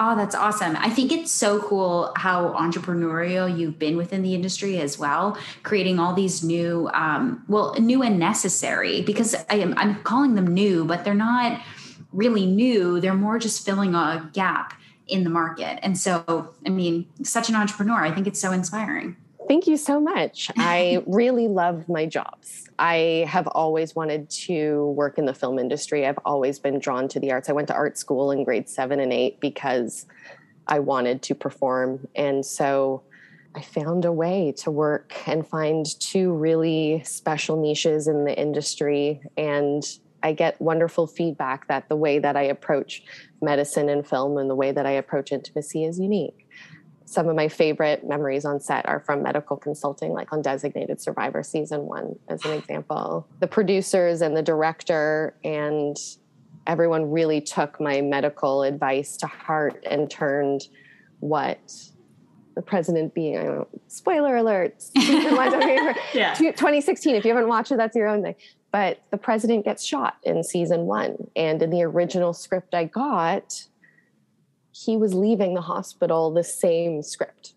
Oh, 0.00 0.14
that's 0.14 0.34
awesome. 0.34 0.76
I 0.76 0.90
think 0.90 1.10
it's 1.10 1.32
so 1.32 1.60
cool 1.60 2.12
how 2.16 2.52
entrepreneurial 2.52 3.58
you've 3.58 3.80
been 3.80 3.96
within 3.96 4.22
the 4.22 4.32
industry 4.32 4.78
as 4.78 4.96
well, 4.96 5.36
creating 5.64 5.98
all 5.98 6.14
these 6.14 6.44
new, 6.44 6.88
um, 6.94 7.44
well, 7.48 7.74
new 7.80 8.02
and 8.02 8.16
necessary 8.16 9.02
because 9.02 9.34
I 9.50 9.56
am, 9.56 9.74
I'm 9.76 10.00
calling 10.04 10.36
them 10.36 10.46
new, 10.46 10.84
but 10.84 11.04
they're 11.04 11.14
not 11.14 11.60
really 12.12 12.46
new. 12.46 13.00
They're 13.00 13.14
more 13.14 13.40
just 13.40 13.64
filling 13.64 13.96
a 13.96 14.30
gap 14.32 14.74
in 15.08 15.24
the 15.24 15.30
market. 15.30 15.80
And 15.82 15.98
so, 15.98 16.54
I 16.64 16.68
mean, 16.68 17.08
such 17.24 17.48
an 17.48 17.56
entrepreneur, 17.56 18.04
I 18.04 18.12
think 18.12 18.28
it's 18.28 18.40
so 18.40 18.52
inspiring. 18.52 19.16
Thank 19.48 19.66
you 19.66 19.78
so 19.78 19.98
much. 19.98 20.50
I 20.56 21.02
really 21.06 21.48
love 21.48 21.88
my 21.88 22.04
jobs. 22.06 22.68
I 22.78 23.24
have 23.26 23.46
always 23.48 23.96
wanted 23.96 24.28
to 24.30 24.90
work 24.90 25.18
in 25.18 25.24
the 25.24 25.34
film 25.34 25.58
industry. 25.58 26.06
I've 26.06 26.18
always 26.24 26.58
been 26.58 26.78
drawn 26.78 27.08
to 27.08 27.18
the 27.18 27.32
arts. 27.32 27.48
I 27.48 27.52
went 27.52 27.68
to 27.68 27.74
art 27.74 27.98
school 27.98 28.30
in 28.30 28.44
grade 28.44 28.68
seven 28.68 29.00
and 29.00 29.12
eight 29.12 29.40
because 29.40 30.06
I 30.66 30.78
wanted 30.80 31.22
to 31.22 31.34
perform. 31.34 32.06
And 32.14 32.44
so 32.44 33.02
I 33.54 33.62
found 33.62 34.04
a 34.04 34.12
way 34.12 34.52
to 34.58 34.70
work 34.70 35.14
and 35.26 35.46
find 35.46 35.86
two 35.98 36.32
really 36.34 37.02
special 37.04 37.60
niches 37.60 38.06
in 38.06 38.24
the 38.24 38.38
industry. 38.38 39.22
And 39.36 39.82
I 40.22 40.32
get 40.32 40.60
wonderful 40.60 41.06
feedback 41.06 41.68
that 41.68 41.88
the 41.88 41.96
way 41.96 42.18
that 42.18 42.36
I 42.36 42.42
approach 42.42 43.02
medicine 43.40 43.88
and 43.88 44.06
film 44.06 44.36
and 44.36 44.50
the 44.50 44.54
way 44.54 44.72
that 44.72 44.84
I 44.84 44.92
approach 44.92 45.32
intimacy 45.32 45.84
is 45.84 45.98
unique. 45.98 46.47
Some 47.08 47.28
of 47.28 47.36
my 47.36 47.48
favorite 47.48 48.06
memories 48.06 48.44
on 48.44 48.60
set 48.60 48.86
are 48.86 49.00
from 49.00 49.22
medical 49.22 49.56
consulting, 49.56 50.12
like 50.12 50.30
on 50.30 50.42
Designated 50.42 51.00
Survivor 51.00 51.42
season 51.42 51.86
one, 51.86 52.18
as 52.28 52.44
an 52.44 52.52
example. 52.52 53.26
The 53.40 53.46
producers 53.46 54.20
and 54.20 54.36
the 54.36 54.42
director 54.42 55.34
and 55.42 55.96
everyone 56.66 57.10
really 57.10 57.40
took 57.40 57.80
my 57.80 58.02
medical 58.02 58.62
advice 58.62 59.16
to 59.18 59.26
heart 59.26 59.82
and 59.90 60.10
turned 60.10 60.68
what 61.20 61.58
the 62.54 62.60
president 62.60 63.14
being, 63.14 63.38
I 63.38 63.44
don't 63.44 63.54
know, 63.56 63.68
spoiler 63.86 64.36
alert, 64.36 64.84
yeah. 66.14 66.34
2016. 66.34 67.14
If 67.14 67.24
you 67.24 67.34
haven't 67.34 67.48
watched 67.48 67.72
it, 67.72 67.78
that's 67.78 67.96
your 67.96 68.08
own 68.08 68.22
thing 68.22 68.34
but 68.70 69.00
the 69.10 69.16
president 69.16 69.64
gets 69.64 69.82
shot 69.82 70.18
in 70.24 70.44
season 70.44 70.82
one. 70.82 71.16
And 71.34 71.62
in 71.62 71.70
the 71.70 71.82
original 71.84 72.32
script 72.34 72.74
I 72.74 72.84
got, 72.84 73.64
he 74.84 74.96
was 74.96 75.14
leaving 75.14 75.54
the 75.54 75.60
hospital 75.60 76.30
the 76.30 76.44
same 76.44 77.02
script. 77.02 77.54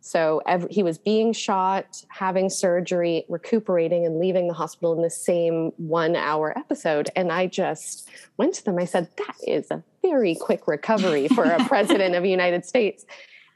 So 0.00 0.42
every, 0.46 0.68
he 0.70 0.82
was 0.82 0.98
being 0.98 1.32
shot, 1.32 2.04
having 2.10 2.50
surgery, 2.50 3.24
recuperating, 3.30 4.04
and 4.04 4.18
leaving 4.18 4.48
the 4.48 4.54
hospital 4.54 4.92
in 4.92 5.00
the 5.00 5.08
same 5.08 5.72
one 5.78 6.14
hour 6.14 6.56
episode. 6.58 7.08
And 7.16 7.32
I 7.32 7.46
just 7.46 8.10
went 8.36 8.54
to 8.56 8.64
them. 8.64 8.78
I 8.78 8.84
said, 8.84 9.08
That 9.16 9.36
is 9.46 9.70
a 9.70 9.82
very 10.02 10.34
quick 10.34 10.68
recovery 10.68 11.28
for 11.28 11.44
a 11.44 11.64
president 11.68 12.14
of 12.14 12.22
the 12.22 12.30
United 12.30 12.66
States. 12.66 13.06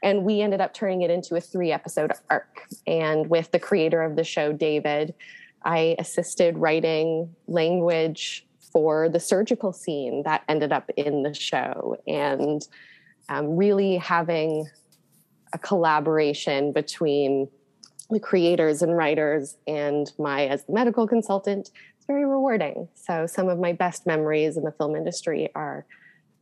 And 0.01 0.23
we 0.23 0.41
ended 0.41 0.59
up 0.59 0.73
turning 0.73 1.01
it 1.03 1.11
into 1.11 1.35
a 1.35 1.41
three 1.41 1.71
episode 1.71 2.13
arc. 2.31 2.65
And 2.87 3.29
with 3.29 3.51
the 3.51 3.59
creator 3.59 4.01
of 4.01 4.15
the 4.15 4.23
show, 4.23 4.51
David, 4.51 5.13
I 5.63 5.95
assisted 5.99 6.57
writing 6.57 7.35
language 7.47 8.47
for 8.71 9.09
the 9.09 9.19
surgical 9.19 9.73
scene 9.73 10.23
that 10.23 10.43
ended 10.47 10.71
up 10.71 10.89
in 10.95 11.23
the 11.23 11.33
show. 11.33 11.97
And 12.07 12.65
um, 13.29 13.55
really 13.55 13.97
having 13.97 14.67
a 15.53 15.57
collaboration 15.57 16.71
between 16.71 17.49
the 18.09 18.19
creators 18.19 18.81
and 18.81 18.95
writers 18.95 19.57
and 19.67 20.11
my 20.17 20.47
as 20.47 20.65
the 20.65 20.73
medical 20.73 21.07
consultant 21.07 21.69
it's 21.97 22.05
very 22.07 22.25
rewarding. 22.25 22.87
So 22.95 23.27
some 23.27 23.49
of 23.49 23.59
my 23.59 23.73
best 23.73 24.07
memories 24.07 24.57
in 24.57 24.63
the 24.63 24.71
film 24.71 24.95
industry 24.95 25.49
are 25.53 25.85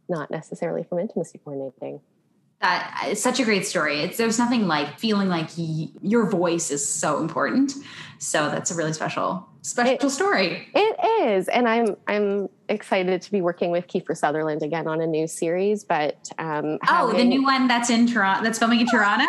not 0.08 0.32
necessarily 0.32 0.84
from 0.84 1.00
intimacy 1.00 1.40
coordinating 1.44 2.00
that 2.62 3.04
it's 3.08 3.22
such 3.22 3.40
a 3.40 3.44
great 3.44 3.66
story. 3.66 4.02
It's 4.02 4.18
there's 4.18 4.40
nothing 4.40 4.68
like 4.68 5.00
feeling 5.00 5.30
like 5.30 5.50
y- 5.58 5.90
your 6.02 6.30
voice 6.30 6.72
is 6.72 6.88
so 6.88 7.20
important. 7.20 7.74
So 8.20 8.50
that's 8.50 8.72
a 8.72 8.76
really 8.76 8.94
special 8.94 9.48
special 9.62 10.08
it, 10.08 10.12
story. 10.12 10.68
It 10.74 11.26
is, 11.28 11.48
and 11.50 11.68
I'm 11.68 11.96
I'm 12.08 12.50
excited 12.70 13.22
to 13.22 13.32
be 13.32 13.42
working 13.42 13.70
with 13.70 13.88
Kiefer 13.88 14.18
Sutherland 14.18 14.64
again 14.64 14.88
on 14.88 15.02
a 15.02 15.08
new 15.08 15.28
series. 15.28 15.84
But 15.84 16.30
um, 16.40 16.80
oh, 16.88 17.14
the 17.14 17.24
new 17.24 17.44
one 17.44 17.68
that's 17.68 17.90
in 17.90 18.08
Toronto, 18.08 18.44
that's 18.44 18.58
filming 18.58 18.80
in 18.80 18.88
Toronto. 18.88 19.26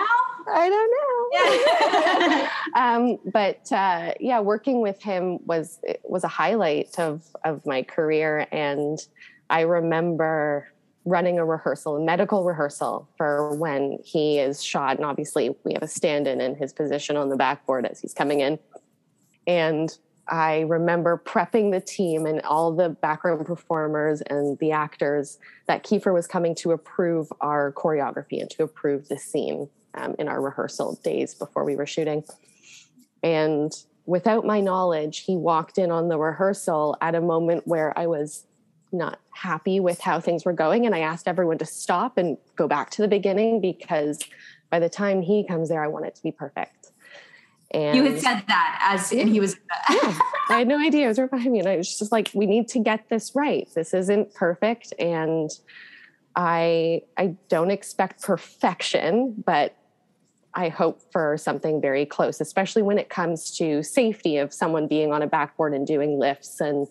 I 0.50 0.68
don't 0.70 0.90
know. 0.96 2.38
Yeah. 2.40 2.50
um, 2.96 3.18
but 3.32 3.70
uh, 3.70 4.14
yeah, 4.20 4.40
working 4.40 4.80
with 4.80 5.02
him 5.02 5.38
was 5.46 5.80
was 6.04 6.24
a 6.24 6.28
highlight 6.28 6.98
of 6.98 7.22
of 7.44 7.64
my 7.66 7.82
career, 7.82 8.46
and 8.50 8.98
I 9.50 9.62
remember 9.62 10.70
running 11.04 11.38
a 11.38 11.44
rehearsal, 11.44 11.96
a 11.96 12.00
medical 12.00 12.44
rehearsal 12.44 13.08
for 13.16 13.54
when 13.56 13.98
he 14.04 14.38
is 14.38 14.62
shot. 14.62 14.96
And 14.96 15.04
obviously, 15.04 15.54
we 15.64 15.72
have 15.72 15.82
a 15.82 15.88
stand 15.88 16.26
in 16.26 16.40
in 16.40 16.54
his 16.54 16.72
position 16.72 17.16
on 17.16 17.28
the 17.28 17.36
backboard 17.36 17.86
as 17.86 18.00
he's 18.00 18.14
coming 18.14 18.40
in. 18.40 18.58
And 19.46 19.96
I 20.28 20.60
remember 20.60 21.20
prepping 21.24 21.72
the 21.72 21.80
team 21.80 22.26
and 22.26 22.42
all 22.42 22.72
the 22.72 22.90
background 22.90 23.46
performers 23.46 24.20
and 24.22 24.58
the 24.58 24.72
actors 24.72 25.38
that 25.66 25.84
Kiefer 25.84 26.12
was 26.12 26.26
coming 26.26 26.54
to 26.56 26.72
approve 26.72 27.32
our 27.40 27.72
choreography 27.72 28.40
and 28.40 28.50
to 28.50 28.62
approve 28.62 29.08
the 29.08 29.18
scene 29.18 29.68
um, 29.94 30.14
in 30.18 30.28
our 30.28 30.40
rehearsal 30.40 30.98
days 31.02 31.34
before 31.34 31.64
we 31.64 31.76
were 31.76 31.86
shooting. 31.86 32.24
And 33.22 33.72
without 34.04 34.44
my 34.44 34.60
knowledge, 34.60 35.20
he 35.20 35.36
walked 35.36 35.78
in 35.78 35.90
on 35.90 36.08
the 36.08 36.18
rehearsal 36.18 36.96
at 37.00 37.14
a 37.14 37.20
moment 37.20 37.66
where 37.66 37.98
I 37.98 38.06
was 38.06 38.44
not 38.92 39.20
happy 39.30 39.80
with 39.80 40.00
how 40.00 40.20
things 40.20 40.44
were 40.44 40.52
going. 40.52 40.86
And 40.86 40.94
I 40.94 41.00
asked 41.00 41.28
everyone 41.28 41.58
to 41.58 41.66
stop 41.66 42.18
and 42.18 42.36
go 42.56 42.68
back 42.68 42.90
to 42.90 43.02
the 43.02 43.08
beginning 43.08 43.60
because 43.60 44.20
by 44.70 44.78
the 44.78 44.88
time 44.88 45.22
he 45.22 45.46
comes 45.46 45.68
there, 45.68 45.82
I 45.82 45.88
want 45.88 46.06
it 46.06 46.14
to 46.16 46.22
be 46.22 46.32
perfect. 46.32 46.92
And 47.70 47.96
you 47.96 48.04
had 48.04 48.20
said 48.20 48.44
that 48.48 48.78
as 48.82 49.12
and 49.12 49.28
he 49.28 49.40
was 49.40 49.56
yeah, 49.90 50.18
I 50.48 50.58
had 50.58 50.68
no 50.68 50.78
idea 50.78 51.04
it 51.04 51.08
was 51.08 51.18
right 51.18 51.30
behind 51.30 51.52
me. 51.52 51.58
And 51.58 51.68
I 51.68 51.76
was 51.76 51.98
just 51.98 52.12
like, 52.12 52.30
we 52.32 52.46
need 52.46 52.68
to 52.68 52.78
get 52.78 53.08
this 53.10 53.34
right. 53.34 53.68
This 53.74 53.92
isn't 53.92 54.34
perfect. 54.34 54.94
And 54.98 55.50
I 56.34 57.02
I 57.16 57.36
don't 57.48 57.70
expect 57.70 58.22
perfection, 58.22 59.42
but 59.44 59.76
I 60.54 60.70
hope 60.70 61.02
for 61.12 61.36
something 61.36 61.80
very 61.80 62.06
close, 62.06 62.40
especially 62.40 62.82
when 62.82 62.98
it 62.98 63.10
comes 63.10 63.56
to 63.58 63.82
safety 63.82 64.38
of 64.38 64.54
someone 64.54 64.86
being 64.88 65.12
on 65.12 65.20
a 65.20 65.26
backboard 65.26 65.74
and 65.74 65.86
doing 65.86 66.18
lifts 66.18 66.60
and 66.60 66.86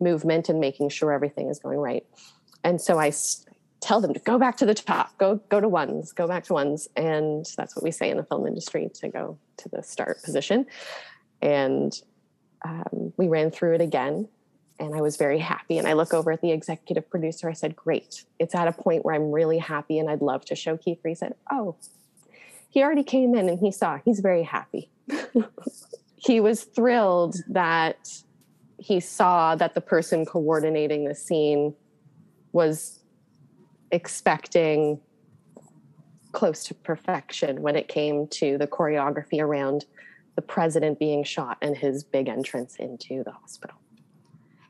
movement 0.00 0.48
and 0.48 0.60
making 0.60 0.88
sure 0.88 1.12
everything 1.12 1.48
is 1.48 1.58
going 1.58 1.78
right. 1.78 2.04
And 2.64 2.80
so 2.80 2.98
I 2.98 3.12
tell 3.80 4.00
them 4.00 4.12
to 4.14 4.20
go 4.20 4.38
back 4.38 4.56
to 4.58 4.66
the 4.66 4.74
top, 4.74 5.16
go 5.18 5.36
go 5.48 5.60
to 5.60 5.68
ones, 5.68 6.12
go 6.12 6.28
back 6.28 6.44
to 6.44 6.52
ones, 6.52 6.88
and 6.96 7.46
that's 7.56 7.74
what 7.74 7.82
we 7.82 7.90
say 7.90 8.10
in 8.10 8.16
the 8.16 8.24
film 8.24 8.46
industry 8.46 8.90
to 8.94 9.08
go 9.08 9.38
to 9.56 9.68
the 9.70 9.82
start 9.82 10.22
position. 10.22 10.66
And 11.42 11.92
um, 12.64 13.12
we 13.16 13.28
ran 13.28 13.50
through 13.50 13.76
it 13.76 13.80
again, 13.80 14.28
and 14.78 14.94
I 14.94 15.00
was 15.00 15.16
very 15.16 15.38
happy. 15.38 15.78
And 15.78 15.88
I 15.88 15.94
look 15.94 16.12
over 16.12 16.30
at 16.30 16.42
the 16.42 16.52
executive 16.52 17.08
producer. 17.08 17.48
I 17.48 17.54
said, 17.54 17.74
"Great! 17.74 18.24
It's 18.38 18.54
at 18.54 18.68
a 18.68 18.72
point 18.72 19.04
where 19.04 19.14
I'm 19.14 19.32
really 19.32 19.58
happy, 19.58 19.98
and 19.98 20.10
I'd 20.10 20.22
love 20.22 20.44
to 20.46 20.54
show 20.54 20.76
Kiefer." 20.76 21.08
He 21.08 21.14
said, 21.14 21.34
"Oh, 21.50 21.76
he 22.68 22.82
already 22.82 23.04
came 23.04 23.34
in 23.34 23.48
and 23.48 23.58
he 23.58 23.72
saw. 23.72 23.98
He's 24.04 24.20
very 24.20 24.42
happy." 24.42 24.90
he 26.16 26.40
was 26.40 26.64
thrilled 26.64 27.36
that 27.48 28.08
he 28.80 28.98
saw 28.98 29.54
that 29.54 29.74
the 29.74 29.80
person 29.80 30.24
coordinating 30.24 31.04
the 31.04 31.14
scene 31.14 31.74
was 32.52 33.00
expecting 33.90 35.00
close 36.32 36.64
to 36.64 36.74
perfection 36.74 37.60
when 37.60 37.76
it 37.76 37.88
came 37.88 38.26
to 38.28 38.56
the 38.56 38.66
choreography 38.66 39.40
around 39.40 39.84
the 40.34 40.42
president 40.42 40.98
being 40.98 41.22
shot 41.22 41.58
and 41.60 41.76
his 41.76 42.02
big 42.02 42.28
entrance 42.28 42.76
into 42.76 43.22
the 43.22 43.32
hospital. 43.32 43.76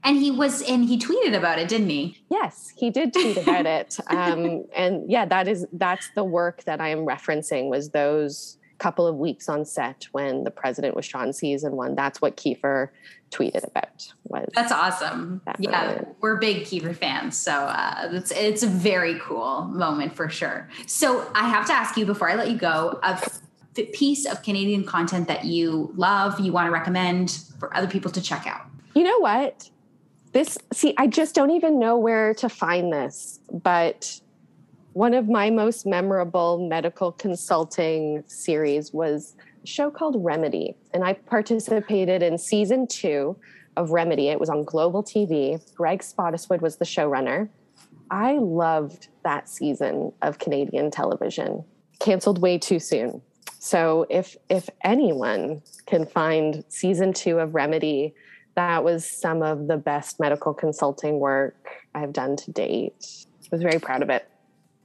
And 0.03 0.17
he 0.17 0.31
was, 0.31 0.63
and 0.63 0.87
he 0.87 0.99
tweeted 0.99 1.37
about 1.37 1.59
it, 1.59 1.69
didn't 1.69 1.91
he? 1.91 2.17
Yes, 2.31 2.73
he 2.75 2.91
did 2.91 3.13
tweet 3.13 3.37
about 3.37 3.67
it. 3.67 3.99
Um, 4.11 4.65
and 4.75 5.09
yeah, 5.09 5.25
that 5.27 5.47
is 5.47 5.67
that's 5.73 6.11
the 6.15 6.25
work 6.25 6.65
that 6.65 6.81
I 6.81 6.89
am 6.89 7.07
referencing. 7.07 7.69
Was 7.69 7.91
those 7.91 8.57
couple 8.81 9.07
of 9.07 9.16
weeks 9.16 9.49
on 9.49 9.64
set 9.64 10.09
when 10.12 10.43
the 10.43 10.51
president 10.51 10.97
was 10.97 11.05
shot 11.05 11.26
in 11.26 11.33
season 11.33 11.76
one. 11.76 11.95
That's 11.95 12.20
what 12.20 12.37
Kiefer 12.37 12.89
tweeted 13.31 13.64
about. 13.64 14.12
Was 14.24 14.49
that's 14.55 14.72
awesome. 14.72 15.43
That 15.45 15.57
yeah, 15.61 15.87
moment. 15.87 16.09
we're 16.20 16.37
big 16.39 16.64
Kiefer 16.64 16.97
fans, 16.97 17.39
so 17.39 17.53
uh, 17.53 18.09
it's 18.12 18.33
it's 18.33 18.62
a 18.62 18.66
very 18.66 19.18
cool 19.20 19.62
moment 19.66 20.16
for 20.16 20.28
sure. 20.28 20.68
So 20.87 21.31
I 21.35 21.49
have 21.49 21.66
to 21.66 21.72
ask 21.72 21.97
you 21.97 22.07
before 22.07 22.28
I 22.28 22.35
let 22.35 22.51
you 22.51 22.59
go 22.59 22.99
a 23.03 23.20
piece 23.93 24.26
of 24.26 24.43
Canadian 24.43 24.85
content 24.85 25.28
that 25.28 25.45
you 25.45 25.93
love, 25.95 26.41
you 26.41 26.53
want 26.53 26.66
to 26.66 26.72
recommend 26.72 27.45
for 27.59 27.74
other 27.76 27.87
people 27.87 28.11
to 28.11 28.20
check 28.20 28.47
out. 28.47 28.66
You 28.95 29.05
know 29.05 29.18
what? 29.18 29.70
This 30.33 30.59
see, 30.72 30.95
I 30.97 31.07
just 31.07 31.35
don't 31.35 31.51
even 31.51 31.78
know 31.78 31.97
where 31.97 32.35
to 32.35 32.49
find 32.49 32.93
this, 32.93 33.41
but 33.53 34.20
one 34.93 35.14
of 35.14 35.28
my 35.28 35.51
most 35.51 35.86
memorable 35.86 36.66
medical 36.68 37.12
consulting 37.12 38.24
series 38.26 38.93
was 38.93 39.36
a 39.62 39.66
show 39.66 39.91
called 39.91 40.16
Remedy. 40.18 40.76
And 40.93 41.05
I 41.05 41.14
participated 41.14 42.22
in 42.22 42.38
season 42.38 42.86
two 42.86 43.36
of 43.76 43.91
Remedy. 43.91 44.28
It 44.28 44.41
was 44.41 44.51
on 44.51 44.64
Global 44.64 45.03
TV. 45.03 45.61
Greg 45.74 46.01
Spottiswood 46.01 46.61
was 46.61 46.76
the 46.76 46.84
showrunner. 46.84 47.49
I 48.11 48.38
loved 48.38 49.09
that 49.22 49.49
season 49.49 50.12
of 50.22 50.38
Canadian 50.38 50.91
television. 50.91 51.64
Canceled 52.01 52.41
way 52.41 52.59
too 52.59 52.80
soon. 52.80 53.22
So 53.61 54.07
if 54.11 54.36
if 54.49 54.68
anyone 54.82 55.62
can 55.86 56.07
find 56.07 56.64
season 56.68 57.12
two 57.12 57.38
of 57.38 57.55
Remedy, 57.55 58.14
that 58.57 58.82
was 58.82 59.09
some 59.09 59.43
of 59.43 59.68
the 59.68 59.76
best 59.76 60.18
medical 60.18 60.55
consulting 60.55 61.20
work 61.20 61.68
I've 61.95 62.12
done 62.12 62.36
to 62.36 62.51
date. 62.51 63.26
I 63.45 63.49
was 63.53 63.62
very 63.62 63.78
proud 63.78 64.03
of 64.03 64.11
it. 64.11 64.30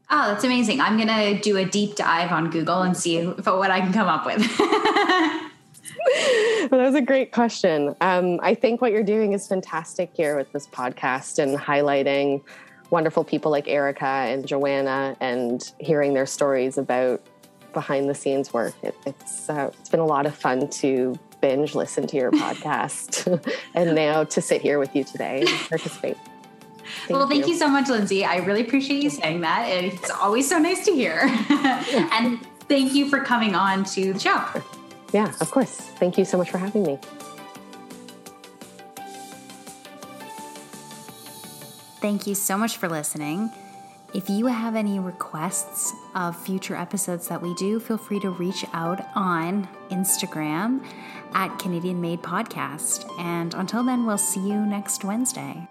Oh, 0.09 0.29
that's 0.29 0.43
amazing. 0.43 0.81
I'm 0.81 0.97
going 0.97 1.07
to 1.07 1.39
do 1.41 1.57
a 1.57 1.65
deep 1.65 1.95
dive 1.95 2.31
on 2.31 2.49
Google 2.49 2.83
and 2.83 2.95
see 2.95 3.17
if, 3.17 3.45
what 3.45 3.71
I 3.71 3.81
can 3.81 3.91
come 3.91 4.07
up 4.07 4.25
with. 4.25 4.37
well, 4.59 5.49
that 6.69 6.85
was 6.85 6.95
a 6.95 7.01
great 7.01 7.31
question. 7.31 7.95
Um, 8.01 8.39
I 8.43 8.53
think 8.53 8.81
what 8.81 8.91
you're 8.91 9.03
doing 9.03 9.33
is 9.33 9.47
fantastic 9.47 10.11
here 10.13 10.37
with 10.37 10.51
this 10.51 10.67
podcast 10.67 11.39
and 11.39 11.57
highlighting 11.57 12.43
wonderful 12.91 13.23
people 13.23 13.51
like 13.51 13.67
Erica 13.67 14.05
and 14.05 14.47
Joanna 14.47 15.17
and 15.19 15.73
hearing 15.79 16.13
their 16.13 16.27
stories 16.27 16.77
about 16.77 17.21
behind 17.73 18.09
the 18.09 18.15
scenes 18.15 18.53
work. 18.53 18.73
It, 18.83 18.95
it's 19.05 19.49
uh, 19.49 19.71
it's 19.79 19.89
been 19.89 19.99
a 19.99 20.05
lot 20.05 20.25
of 20.25 20.35
fun 20.35 20.69
to 20.69 21.17
binge 21.41 21.75
listen 21.75 22.07
to 22.07 22.15
your 22.15 22.31
podcast 22.31 23.43
and 23.73 23.95
now 23.95 24.23
to 24.23 24.41
sit 24.41 24.61
here 24.61 24.79
with 24.79 24.95
you 24.95 25.03
today 25.03 25.41
and 25.41 25.69
participate. 25.69 26.17
Thank 27.07 27.09
well, 27.09 27.27
thank 27.27 27.45
you. 27.45 27.53
you 27.53 27.59
so 27.59 27.67
much, 27.67 27.89
Lindsay. 27.89 28.25
I 28.25 28.37
really 28.37 28.61
appreciate 28.61 29.03
you 29.03 29.09
saying 29.09 29.41
that. 29.41 29.67
It's 29.69 30.09
always 30.09 30.47
so 30.47 30.57
nice 30.57 30.85
to 30.85 30.91
hear. 30.91 31.19
and 31.49 32.39
thank 32.67 32.93
you 32.93 33.09
for 33.09 33.19
coming 33.19 33.55
on 33.55 33.83
to 33.85 34.13
the 34.13 34.19
show. 34.19 34.43
Yeah, 35.13 35.33
of 35.39 35.51
course. 35.51 35.75
Thank 35.75 36.17
you 36.17 36.25
so 36.25 36.37
much 36.37 36.49
for 36.49 36.57
having 36.57 36.83
me. 36.83 36.99
Thank 42.01 42.27
you 42.27 42.35
so 42.35 42.57
much 42.57 42.77
for 42.77 42.87
listening. 42.87 43.49
If 44.13 44.29
you 44.29 44.45
have 44.45 44.75
any 44.75 44.99
requests 44.99 45.93
of 46.13 46.39
future 46.39 46.75
episodes 46.75 47.27
that 47.27 47.41
we 47.41 47.53
do, 47.55 47.79
feel 47.79 47.97
free 47.97 48.19
to 48.21 48.29
reach 48.29 48.63
out 48.73 49.05
on 49.15 49.67
Instagram 49.89 50.85
at 51.33 51.57
Canadian 51.59 51.99
Made 51.99 52.21
Podcast. 52.21 53.05
And 53.19 53.53
until 53.55 53.83
then, 53.83 54.05
we'll 54.05 54.17
see 54.17 54.39
you 54.39 54.65
next 54.65 55.03
Wednesday. 55.03 55.67